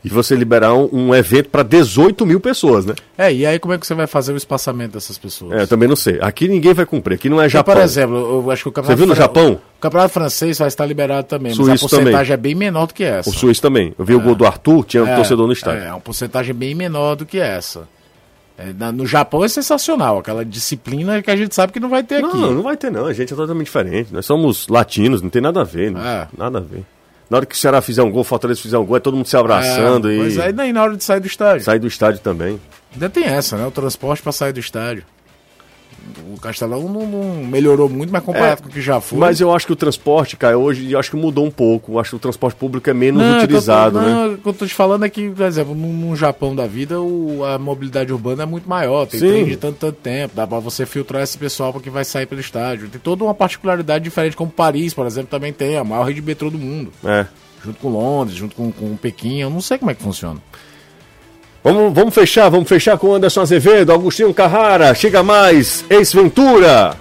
e 0.03 0.09
você 0.09 0.35
liberar 0.35 0.73
um, 0.75 0.87
um 0.91 1.15
evento 1.15 1.49
para 1.49 1.63
18 1.63 2.25
mil 2.27 2.39
pessoas, 2.39 2.85
né? 2.85 2.93
É, 3.17 3.33
e 3.33 3.43
aí 3.43 3.57
como 3.57 3.73
é 3.73 3.77
que 3.79 3.87
você 3.87 3.95
vai 3.95 4.05
fazer 4.05 4.33
o 4.33 4.37
espaçamento 4.37 4.93
dessas 4.93 5.17
pessoas? 5.17 5.51
É, 5.53 5.61
eu 5.63 5.67
também 5.67 5.89
não 5.89 5.95
sei. 5.95 6.19
Aqui 6.21 6.47
ninguém 6.47 6.73
vai 6.75 6.85
cumprir. 6.85 7.15
Aqui 7.15 7.27
não 7.27 7.37
é 7.41 7.45
Porque, 7.45 7.57
Japão. 7.57 7.73
por 7.75 7.81
exemplo, 7.83 8.15
eu 8.15 8.51
acho 8.51 8.63
que 8.63 8.69
o 8.69 8.71
campeonato 8.71 8.97
viu 8.99 9.07
no 9.07 9.15
Japão? 9.15 9.59
O 9.77 9.81
campeonato 9.81 10.13
francês 10.13 10.59
vai 10.59 10.67
estar 10.67 10.85
liberado 10.85 11.27
também, 11.27 11.55
mas 11.55 11.65
Suíço 11.65 11.85
a 11.85 11.89
porcentagem 11.89 12.17
também. 12.17 12.33
é 12.33 12.37
bem 12.37 12.55
menor 12.55 12.85
do 12.85 12.93
que 12.93 13.03
essa. 13.03 13.29
O 13.29 13.33
Suíço 13.33 13.61
também. 13.61 13.95
Eu 13.97 14.05
vi 14.05 14.13
o 14.13 14.21
gol 14.21 14.35
do 14.35 14.45
Arthur, 14.45 14.85
tinha 14.85 15.03
um 15.03 15.07
É, 15.07 15.15
torcedor 15.15 15.47
no 15.47 15.53
estádio. 15.53 15.83
É, 15.83 15.89
uma 15.91 15.99
porcentagem 15.99 16.53
bem 16.53 16.75
menor 16.75 17.15
do 17.15 17.25
que 17.25 17.39
essa. 17.39 17.87
É, 18.57 18.71
no 18.91 19.05
Japão 19.05 19.43
é 19.43 19.47
sensacional, 19.49 20.19
aquela 20.19 20.45
disciplina 20.45 21.21
que 21.21 21.29
a 21.29 21.35
gente 21.35 21.53
sabe 21.53 21.73
que 21.73 21.79
não 21.79 21.89
vai 21.89 22.03
ter 22.03 22.23
aqui. 22.23 22.37
Não, 22.37 22.51
não 22.53 22.63
vai 22.63 22.77
ter 22.77 22.89
não. 22.89 23.05
A 23.05 23.11
gente 23.13 23.33
é 23.33 23.35
totalmente 23.35 23.65
diferente. 23.65 24.13
Nós 24.13 24.25
somos 24.25 24.67
latinos, 24.69 25.21
não 25.21 25.29
tem 25.29 25.41
nada 25.41 25.61
a 25.61 25.63
ver. 25.65 25.91
não- 25.91 26.01
É. 26.05 26.27
Nada 26.37 26.59
a 26.59 26.61
ver. 26.61 26.83
Na 27.29 27.37
hora 27.37 27.45
que 27.45 27.55
o 27.55 27.57
Ceará 27.57 27.81
fizer 27.81 28.01
um 28.03 28.09
gol, 28.11 28.21
o 28.21 28.23
Fortaleza 28.23 28.61
fizer 28.61 28.77
um 28.77 28.85
gol, 28.85 28.95
é 28.95 28.99
todo 28.99 29.17
mundo 29.17 29.25
se 29.27 29.35
abraçando 29.35 30.09
É, 30.09 30.15
e 30.15 30.17
Mas 30.19 30.37
aí 30.59 30.71
na 30.71 30.83
hora 30.83 30.95
de 30.95 31.03
sair 31.03 31.19
do 31.19 31.27
estádio. 31.27 31.65
sai 31.65 31.79
do 31.79 31.87
estádio 31.87 32.19
também. 32.21 32.61
Ainda 32.93 33.09
tem 33.09 33.25
essa, 33.25 33.57
né? 33.57 33.65
O 33.65 33.71
transporte 33.71 34.21
para 34.23 34.31
sair 34.31 34.53
do 34.53 34.59
estádio. 34.59 35.03
O 36.33 36.39
Castelão 36.39 36.83
não, 36.87 37.07
não 37.07 37.43
melhorou 37.45 37.89
muito, 37.89 38.11
mas 38.13 38.23
comparado 38.23 38.53
É, 38.53 38.55
com 38.57 38.69
o 38.69 38.71
que 38.71 38.81
já 38.81 39.01
foi. 39.01 39.17
Mas 39.17 39.41
eu 39.41 39.53
acho 39.53 39.65
que 39.65 39.73
o 39.73 39.75
transporte, 39.75 40.37
cara, 40.37 40.57
hoje 40.57 40.91
eu 40.91 40.99
acho 40.99 41.09
que 41.09 41.17
mudou 41.17 41.45
um 41.45 41.49
pouco. 41.51 41.93
Eu 41.93 41.99
acho 41.99 42.11
que 42.11 42.15
o 42.15 42.19
transporte 42.19 42.55
público 42.55 42.87
é 42.89 42.93
menos 42.93 43.21
Não, 43.21 43.27
é 43.27 43.29
que 43.29 43.35
eu 43.35 43.39
tô- 43.39 43.53
utilizado, 43.55 43.99
né? 43.99 44.07
não, 44.07 44.33
O 44.33 44.37
que 44.37 44.47
eu 44.49 44.53
tô 44.53 44.65
te 44.67 44.73
falando 44.73 45.03
é 45.05 45.09
que, 45.09 45.29
por 45.29 45.45
exemplo, 45.45 45.73
num, 45.73 45.91
num 45.91 46.15
Japão 46.15 46.55
da 46.55 46.67
vida, 46.67 47.01
o- 47.01 47.43
a 47.43 47.57
mobilidade 47.57 48.13
urbana 48.13 48.43
é 48.43 48.45
muito 48.45 48.69
maior. 48.69 49.07
Tem 49.07 49.19
Sim. 49.19 49.27
trem 49.29 49.45
de 49.45 49.57
tanto, 49.57 49.77
tanto 49.79 49.95
tempo. 49.97 50.35
Dá 50.35 50.45
pra 50.45 50.59
você 50.59 50.85
filtrar 50.85 51.23
esse 51.23 51.37
pessoal 51.37 51.73
porque 51.73 51.89
vai 51.89 52.05
sair 52.05 52.27
pelo 52.27 52.39
estádio. 52.41 52.87
Tem 52.89 53.01
toda 53.01 53.23
uma 53.23 53.33
particularidade 53.33 54.03
diferente, 54.03 54.35
como 54.37 54.51
Paris, 54.51 54.93
por 54.93 55.07
exemplo, 55.07 55.29
também 55.31 55.51
tem. 55.51 55.75
A 55.77 55.83
maior 55.83 56.03
rede 56.03 56.21
de 56.21 56.25
metrô 56.27 56.49
do 56.51 56.57
mundo. 56.59 56.91
É. 57.03 57.25
Junto 57.63 57.79
com 57.79 57.89
Londres, 57.89 58.37
junto 58.37 58.55
com, 58.55 58.71
com 58.71 58.95
Pequim. 58.95 59.39
Eu 59.41 59.49
não 59.49 59.59
sei 59.61 59.79
como 59.79 59.89
é 59.89 59.95
que 59.95 60.03
funciona. 60.03 60.39
Vamos, 61.65 61.93
vamos 61.95 62.13
fechar, 62.13 62.47
vamos 62.47 62.69
fechar 62.69 62.95
com 62.95 63.11
Anderson 63.11 63.41
Azevedo, 63.41 63.91
Agostinho 63.91 64.31
Carrara, 64.35 64.93
chega 64.93 65.23
mais, 65.23 65.83
ex-Ventura. 65.89 66.95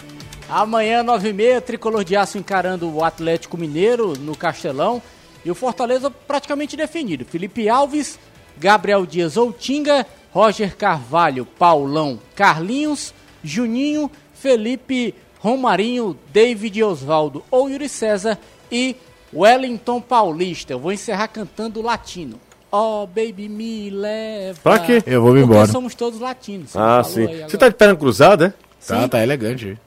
Amanhã, 0.48 1.04
9h30, 1.04 1.60
Tricolor 1.60 2.02
de 2.02 2.16
Aço 2.16 2.38
encarando 2.38 2.90
o 2.90 3.04
Atlético 3.04 3.58
Mineiro 3.58 4.14
no 4.18 4.34
Castelão. 4.34 5.02
E 5.44 5.50
o 5.50 5.54
Fortaleza 5.54 6.10
praticamente 6.10 6.78
definido. 6.78 7.26
Felipe 7.26 7.68
Alves, 7.68 8.18
Gabriel 8.56 9.04
Dias 9.04 9.36
Outinga, 9.36 10.06
Roger 10.32 10.74
Carvalho, 10.74 11.44
Paulão, 11.44 12.18
Carlinhos, 12.34 13.12
Juninho, 13.42 14.10
Felipe 14.32 15.14
Romarinho, 15.40 16.18
David 16.32 16.82
Osvaldo 16.82 17.44
ou 17.50 17.68
Yuri 17.68 17.86
César 17.86 18.38
e 18.72 18.96
Wellington 19.30 20.00
Paulista. 20.00 20.72
Eu 20.72 20.78
vou 20.78 20.90
encerrar 20.90 21.28
cantando 21.28 21.82
latino. 21.82 22.40
Oh, 22.76 23.06
baby, 23.06 23.48
me 23.48 23.88
leva. 23.88 24.58
Pra 24.60 24.80
quê? 24.80 25.00
Eu 25.06 25.22
vou 25.22 25.32
me 25.32 25.42
Porque 25.42 25.52
embora. 25.52 25.70
somos 25.70 25.94
todos 25.94 26.18
latinos. 26.18 26.70
Você 26.70 26.78
Ah, 26.78 27.04
sim. 27.04 27.24
Você 27.48 27.56
tá 27.56 27.68
de 27.68 27.76
perna 27.76 27.94
cruzada, 27.94 28.46
é? 28.46 28.52
Tá, 28.84 29.06
tá 29.06 29.22
elegante. 29.22 29.78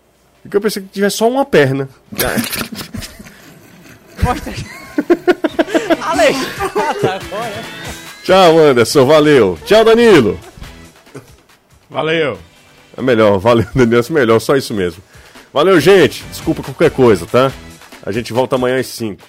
Porque 0.41 0.56
eu 0.56 0.62
pensei 0.62 0.82
que 0.82 0.88
tivesse 0.88 1.17
só 1.17 1.28
uma 1.28 1.43
perna. 1.43 1.89
Mostra 4.23 4.52
aqui. 4.52 4.65
Alexandre, 6.02 7.10
agora. 7.10 7.63
Tchau, 8.23 8.58
Anderson, 8.58 9.06
valeu. 9.06 9.60
Tchau, 9.65 9.84
Danilo. 9.84 10.39
Valeu. 11.89 12.39
É 12.95 13.02
melhor, 13.02 13.38
valeu, 13.38 13.67
Danilo, 13.76 14.02
é 14.10 14.13
melhor, 14.13 14.39
só 14.39 14.56
isso 14.56 14.73
mesmo. 14.73 15.04
Valeu, 15.54 15.78
gente. 15.80 16.23
Desculpa 16.32 16.63
qualquer 16.63 16.91
coisa, 16.91 17.26
tá? 17.26 17.52
A 18.06 18.12
gente 18.13 18.32
volta 18.34 18.56
amanhã 18.56 18.80
às 18.80 18.88
5. 18.88 19.21